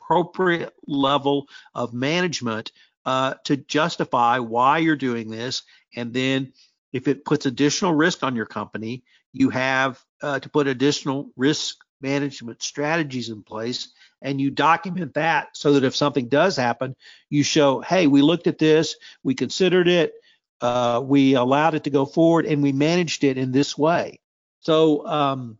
appropriate 0.00 0.72
level 0.86 1.48
of 1.74 1.92
management 1.92 2.72
uh, 3.04 3.34
to 3.44 3.58
justify 3.58 4.38
why 4.38 4.78
you're 4.78 4.96
doing 4.96 5.30
this. 5.30 5.62
And 5.94 6.14
then, 6.14 6.54
if 6.94 7.08
it 7.08 7.24
puts 7.24 7.46
additional 7.46 7.94
risk 7.94 8.22
on 8.22 8.34
your 8.34 8.46
company, 8.46 9.04
you 9.32 9.50
have 9.50 10.02
uh, 10.22 10.40
to 10.40 10.48
put 10.48 10.66
additional 10.66 11.30
risk 11.36 11.76
management 12.00 12.62
strategies 12.62 13.28
in 13.28 13.42
place 13.42 13.92
and 14.22 14.40
you 14.40 14.50
document 14.50 15.14
that 15.14 15.48
so 15.52 15.74
that 15.74 15.84
if 15.84 15.94
something 15.94 16.28
does 16.28 16.56
happen, 16.56 16.96
you 17.28 17.42
show, 17.42 17.80
hey, 17.80 18.06
we 18.06 18.22
looked 18.22 18.46
at 18.46 18.58
this, 18.58 18.96
we 19.22 19.34
considered 19.34 19.88
it, 19.88 20.14
uh, 20.60 21.02
we 21.04 21.34
allowed 21.34 21.74
it 21.74 21.84
to 21.84 21.90
go 21.90 22.06
forward, 22.06 22.46
and 22.46 22.62
we 22.62 22.72
managed 22.72 23.24
it 23.24 23.36
in 23.36 23.52
this 23.52 23.76
way. 23.76 24.20
So 24.62 25.06
um, 25.06 25.58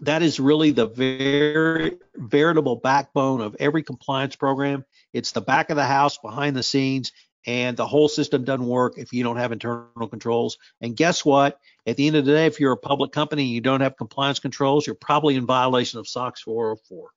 that 0.00 0.22
is 0.22 0.38
really 0.38 0.72
the 0.72 0.86
very 0.86 1.98
veritable 2.16 2.76
backbone 2.76 3.40
of 3.40 3.56
every 3.58 3.82
compliance 3.82 4.36
program. 4.36 4.84
It's 5.12 5.32
the 5.32 5.40
back 5.40 5.70
of 5.70 5.76
the 5.76 5.84
house, 5.84 6.18
behind 6.18 6.56
the 6.56 6.62
scenes, 6.62 7.12
and 7.46 7.76
the 7.76 7.86
whole 7.86 8.08
system 8.08 8.44
doesn't 8.44 8.66
work 8.66 8.94
if 8.96 9.12
you 9.12 9.22
don't 9.22 9.36
have 9.36 9.52
internal 9.52 10.08
controls. 10.08 10.58
And 10.80 10.96
guess 10.96 11.24
what? 11.24 11.60
At 11.86 11.96
the 11.96 12.06
end 12.06 12.16
of 12.16 12.24
the 12.24 12.32
day, 12.32 12.46
if 12.46 12.58
you're 12.58 12.72
a 12.72 12.76
public 12.76 13.12
company 13.12 13.42
and 13.42 13.52
you 13.52 13.60
don't 13.60 13.82
have 13.82 13.96
compliance 13.96 14.40
controls, 14.40 14.86
you're 14.86 14.96
probably 14.96 15.36
in 15.36 15.46
violation 15.46 16.00
of 16.00 16.08
SOX 16.08 16.42
404. 16.42 17.10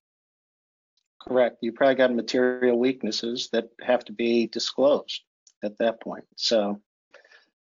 Correct. 1.21 1.57
You 1.61 1.73
probably 1.73 1.95
got 1.95 2.13
material 2.13 2.77
weaknesses 2.77 3.49
that 3.53 3.69
have 3.81 4.05
to 4.05 4.13
be 4.13 4.47
disclosed 4.47 5.21
at 5.63 5.77
that 5.79 6.01
point. 6.01 6.25
So, 6.35 6.81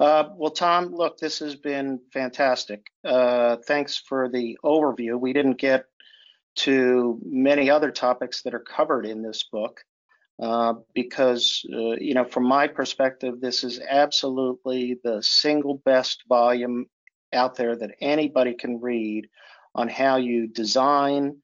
uh, 0.01 0.29
well, 0.37 0.51
Tom, 0.51 0.95
look, 0.95 1.19
this 1.19 1.41
has 1.41 1.57
been 1.57 2.01
fantastic. 2.13 2.87
Uh, 3.05 3.57
thanks 3.67 3.97
for 3.97 4.29
the 4.29 4.57
overview. 4.65 5.19
We 5.19 5.33
didn't 5.33 5.59
get 5.59 5.87
to 6.57 7.21
many 7.25 7.71
other 7.71 7.91
topics 7.91 8.43
that 8.43 8.55
are 8.55 8.61
covered 8.61 9.07
in 9.07 9.23
this 9.23 9.45
book 9.45 9.81
uh, 10.41 10.75
because, 10.95 11.65
uh, 11.73 11.97
you 11.97 12.15
know, 12.15 12.25
from 12.25 12.45
my 12.45 12.69
perspective, 12.69 13.41
this 13.41 13.65
is 13.65 13.81
absolutely 13.89 14.99
the 15.03 15.23
single 15.23 15.83
best 15.85 16.25
volume 16.29 16.87
out 17.33 17.57
there 17.57 17.77
that 17.77 17.95
anybody 18.01 18.55
can 18.55 18.81
read 18.81 19.29
on 19.75 19.89
how 19.89 20.17
you 20.17 20.47
design 20.47 21.37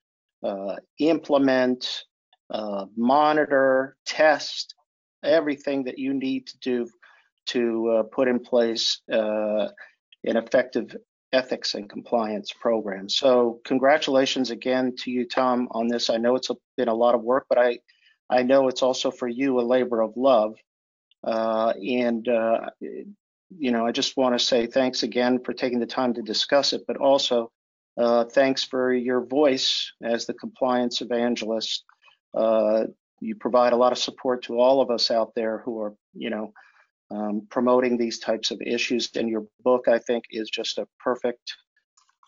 uh, 0.44 0.76
implement, 0.98 2.04
uh, 2.50 2.86
monitor, 2.96 3.96
test 4.06 4.74
everything 5.22 5.84
that 5.84 5.98
you 5.98 6.14
need 6.14 6.46
to 6.46 6.58
do 6.58 6.86
to 7.46 7.88
uh, 7.90 8.02
put 8.04 8.28
in 8.28 8.40
place 8.40 9.00
uh, 9.12 9.68
an 10.24 10.36
effective 10.36 10.96
ethics 11.32 11.74
and 11.74 11.90
compliance 11.90 12.52
program. 12.52 13.08
So 13.08 13.60
congratulations 13.64 14.50
again 14.50 14.94
to 15.00 15.10
you, 15.10 15.26
Tom, 15.26 15.68
on 15.70 15.88
this. 15.88 16.10
I 16.10 16.16
know 16.16 16.36
it's 16.36 16.50
been 16.76 16.88
a 16.88 16.94
lot 16.94 17.14
of 17.14 17.22
work, 17.22 17.46
but 17.48 17.58
I, 17.58 17.78
I 18.30 18.42
know 18.42 18.68
it's 18.68 18.82
also 18.82 19.10
for 19.10 19.28
you 19.28 19.58
a 19.58 19.62
labor 19.62 20.00
of 20.00 20.16
love. 20.16 20.54
Uh, 21.22 21.72
and, 21.76 22.28
uh, 22.28 22.70
you 22.80 23.70
know, 23.72 23.86
I 23.86 23.92
just 23.92 24.16
want 24.16 24.38
to 24.38 24.44
say 24.44 24.66
thanks 24.66 25.02
again 25.02 25.40
for 25.44 25.52
taking 25.52 25.80
the 25.80 25.86
time 25.86 26.14
to 26.14 26.22
discuss 26.22 26.72
it, 26.72 26.82
but 26.86 26.96
also 26.96 27.50
uh, 27.96 28.24
thanks 28.24 28.64
for 28.64 28.92
your 28.92 29.24
voice 29.24 29.92
as 30.02 30.26
the 30.26 30.34
compliance 30.34 31.00
evangelist 31.00 31.84
Uh, 32.34 32.86
you 33.20 33.36
provide 33.36 33.72
a 33.72 33.76
lot 33.76 33.92
of 33.92 33.98
support 33.98 34.42
to 34.42 34.58
all 34.58 34.80
of 34.80 34.90
us 34.90 35.10
out 35.10 35.32
there 35.34 35.62
who 35.64 35.80
are, 35.80 35.94
you 36.12 36.30
know, 36.30 36.52
um, 37.10 37.46
promoting 37.50 37.96
these 37.96 38.18
types 38.18 38.50
of 38.50 38.60
issues. 38.60 39.10
And 39.14 39.28
your 39.28 39.46
book, 39.62 39.88
I 39.88 39.98
think, 39.98 40.24
is 40.30 40.50
just 40.50 40.78
a 40.78 40.86
perfect 41.00 41.54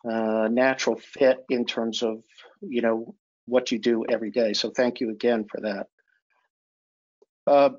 uh, 0.08 0.48
natural 0.50 0.96
fit 0.96 1.44
in 1.48 1.64
terms 1.64 2.02
of, 2.02 2.22
you 2.60 2.82
know, 2.82 3.14
what 3.46 3.72
you 3.72 3.78
do 3.78 4.04
every 4.08 4.30
day. 4.30 4.52
So 4.52 4.70
thank 4.70 5.00
you 5.00 5.10
again 5.10 5.44
for 5.50 5.60
that. 5.62 5.86
Uh, 7.46 7.70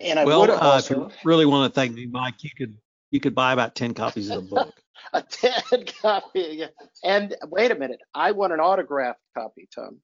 and 0.00 0.18
I 0.18 0.24
well, 0.24 0.42
would 0.42 0.50
uh, 0.50 0.80
if 0.82 0.90
you 0.90 1.10
really 1.24 1.46
want 1.46 1.72
to 1.72 1.80
thank 1.80 1.94
me, 1.94 2.06
Mike, 2.06 2.44
you 2.44 2.50
could 2.56 2.76
you 3.10 3.20
could 3.20 3.34
buy 3.34 3.52
about 3.52 3.74
ten 3.74 3.94
copies 3.94 4.28
of 4.28 4.44
the 4.44 4.54
book. 4.54 4.74
a 5.14 5.22
ten 5.22 5.84
copy, 6.02 6.64
and 7.02 7.34
wait 7.46 7.70
a 7.70 7.74
minute, 7.74 8.00
I 8.14 8.32
want 8.32 8.52
an 8.52 8.60
autographed 8.60 9.20
copy, 9.36 9.68
Tom. 9.74 10.00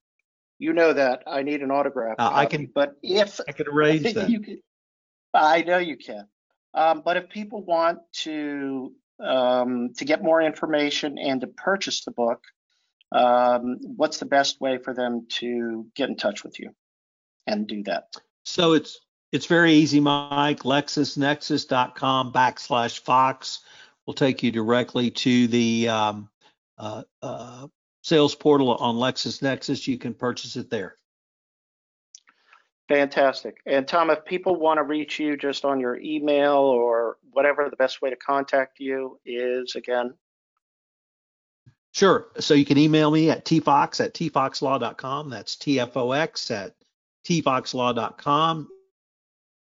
You 0.58 0.72
know 0.72 0.92
that 0.92 1.22
I 1.26 1.42
need 1.42 1.60
an 1.62 1.70
autograph. 1.70 2.16
Uh, 2.18 2.30
I 2.32 2.46
can, 2.46 2.70
but 2.74 2.94
if 3.02 3.40
I 3.46 3.52
can 3.52 3.68
arrange 3.68 4.02
that, 4.14 4.26
can, 4.26 4.62
I 5.34 5.62
know 5.62 5.78
you 5.78 5.96
can. 5.96 6.28
Um, 6.72 7.02
but 7.04 7.16
if 7.16 7.28
people 7.28 7.62
want 7.62 7.98
to 8.22 8.92
um, 9.20 9.92
to 9.96 10.04
get 10.04 10.22
more 10.22 10.42
information 10.42 11.18
and 11.18 11.40
to 11.40 11.46
purchase 11.46 12.04
the 12.04 12.10
book, 12.10 12.42
um, 13.12 13.78
what's 13.82 14.18
the 14.18 14.26
best 14.26 14.60
way 14.60 14.78
for 14.78 14.92
them 14.92 15.26
to 15.28 15.86
get 15.94 16.08
in 16.08 16.16
touch 16.16 16.42
with 16.42 16.58
you 16.58 16.70
and 17.46 17.66
do 17.66 17.82
that? 17.84 18.16
So 18.44 18.72
it's 18.72 19.00
it's 19.32 19.46
very 19.46 19.72
easy, 19.72 20.00
Mike. 20.00 20.60
LexisNexis.com 20.60 22.32
backslash 22.32 23.00
Fox 23.00 23.60
will 24.06 24.14
take 24.14 24.42
you 24.42 24.50
directly 24.50 25.10
to 25.10 25.46
the 25.48 25.88
um, 25.88 26.28
uh, 26.78 27.02
uh, 27.22 27.66
sales 28.02 28.34
portal 28.34 28.74
on 28.74 28.96
LexisNexis. 28.96 29.86
You 29.86 29.98
can 29.98 30.14
purchase 30.14 30.56
it 30.56 30.70
there. 30.70 30.96
Fantastic. 32.88 33.58
And 33.64 33.88
Tom, 33.88 34.10
if 34.10 34.24
people 34.24 34.56
want 34.56 34.78
to 34.78 34.82
reach 34.82 35.18
you 35.18 35.36
just 35.36 35.64
on 35.64 35.80
your 35.80 35.96
email 35.96 36.56
or 36.56 37.16
whatever 37.32 37.68
the 37.70 37.76
best 37.76 38.02
way 38.02 38.10
to 38.10 38.16
contact 38.16 38.78
you 38.78 39.18
is 39.24 39.74
again. 39.74 40.14
Sure. 41.92 42.26
So 42.40 42.54
you 42.54 42.64
can 42.64 42.76
email 42.76 43.10
me 43.10 43.30
at 43.30 43.44
tfox 43.44 44.04
at 44.04 44.14
tfoxlaw.com. 44.14 45.30
That's 45.30 45.56
T-F-O-X 45.56 46.50
at 46.50 46.74
tfoxlaw.com. 47.26 48.68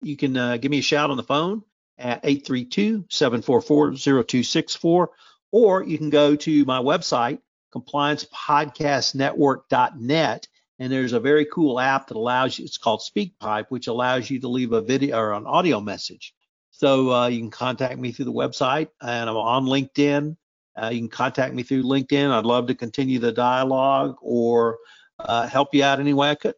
You 0.01 0.15
can 0.15 0.37
uh, 0.37 0.55
give 0.57 0.71
me 0.71 0.79
a 0.79 0.83
shout 0.83 1.09
on 1.09 1.17
the 1.17 1.23
phone 1.23 1.63
at 1.97 2.23
832-744-0264, 2.23 5.07
or 5.51 5.83
you 5.83 5.97
can 5.97 6.09
go 6.09 6.37
to 6.37 6.65
my 6.65 6.79
website, 6.79 7.39
compliancepodcastnetwork.net, 7.75 10.47
and 10.79 10.91
there's 10.91 11.13
a 11.13 11.19
very 11.19 11.45
cool 11.45 11.79
app 11.79 12.07
that 12.07 12.17
allows 12.17 12.57
you, 12.57 12.65
it's 12.65 12.77
called 12.77 13.01
SpeakPipe, 13.01 13.65
which 13.69 13.87
allows 13.87 14.29
you 14.29 14.39
to 14.39 14.47
leave 14.47 14.71
a 14.71 14.81
video 14.81 15.17
or 15.17 15.33
an 15.33 15.45
audio 15.45 15.81
message. 15.81 16.33
So 16.71 17.11
uh, 17.11 17.27
you 17.27 17.39
can 17.39 17.51
contact 17.51 17.99
me 17.99 18.13
through 18.13 18.25
the 18.25 18.33
website, 18.33 18.87
and 19.01 19.29
I'm 19.29 19.35
on 19.35 19.65
LinkedIn. 19.65 20.37
Uh, 20.81 20.89
you 20.89 20.99
can 20.99 21.09
contact 21.09 21.53
me 21.53 21.63
through 21.63 21.83
LinkedIn. 21.83 22.31
I'd 22.31 22.45
love 22.45 22.67
to 22.67 22.75
continue 22.75 23.19
the 23.19 23.33
dialogue 23.33 24.15
or 24.21 24.77
uh, 25.19 25.45
help 25.47 25.73
you 25.73 25.83
out 25.83 25.99
any 25.99 26.13
way 26.13 26.29
I 26.29 26.35
could. 26.35 26.55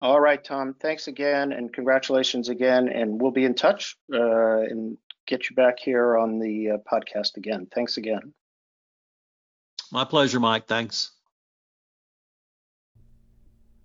All 0.00 0.20
right, 0.20 0.42
Tom. 0.42 0.74
Thanks 0.80 1.06
again, 1.06 1.52
and 1.52 1.72
congratulations 1.72 2.48
again. 2.48 2.88
And 2.88 3.22
we'll 3.22 3.30
be 3.30 3.44
in 3.44 3.54
touch 3.54 3.96
uh, 4.12 4.62
and 4.62 4.98
get 5.28 5.48
you 5.48 5.54
back 5.54 5.78
here 5.78 6.18
on 6.18 6.40
the 6.40 6.72
uh, 6.72 6.76
podcast 6.92 7.36
again. 7.36 7.68
Thanks 7.72 7.96
again. 7.96 8.34
My 9.92 10.04
pleasure, 10.04 10.40
Mike. 10.40 10.66
Thanks. 10.66 11.12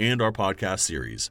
and 0.00 0.20
our 0.20 0.32
podcast 0.32 0.80
series. 0.80 1.30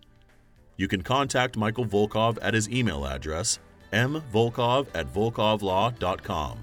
You 0.78 0.88
can 0.88 1.02
contact 1.02 1.58
Michael 1.58 1.86
Volkov 1.86 2.38
at 2.42 2.54
his 2.54 2.70
email 2.70 3.06
address, 3.06 3.60
mvolkov 3.92 4.88
at 4.94 5.14
volkovlaw.com. 5.14 6.60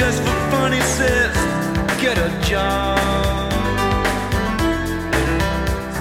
just 0.00 0.22
for 0.22 0.38
funny 0.50 0.80
sets, 0.80 1.38
get 2.00 2.16
a 2.16 2.30
job. 2.42 3.52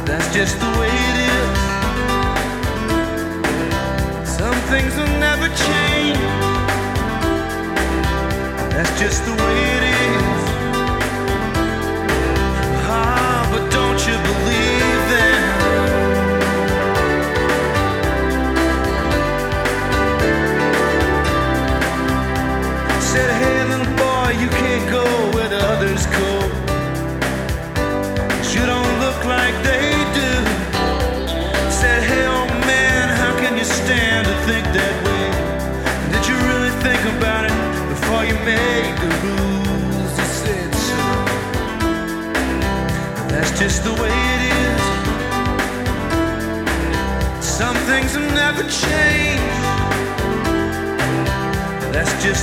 That's 0.08 0.34
just 0.34 0.58
the 0.58 0.72
way 0.80 0.92
it 1.10 1.18
is. 1.36 1.58
Some 4.40 4.60
things 4.72 4.96
will 4.96 5.16
never 5.20 5.48
change. 5.66 6.20
That's 8.74 8.94
just 9.02 9.26
the 9.26 9.34
way 9.44 9.49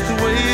the 0.01 0.15
way 0.23 0.46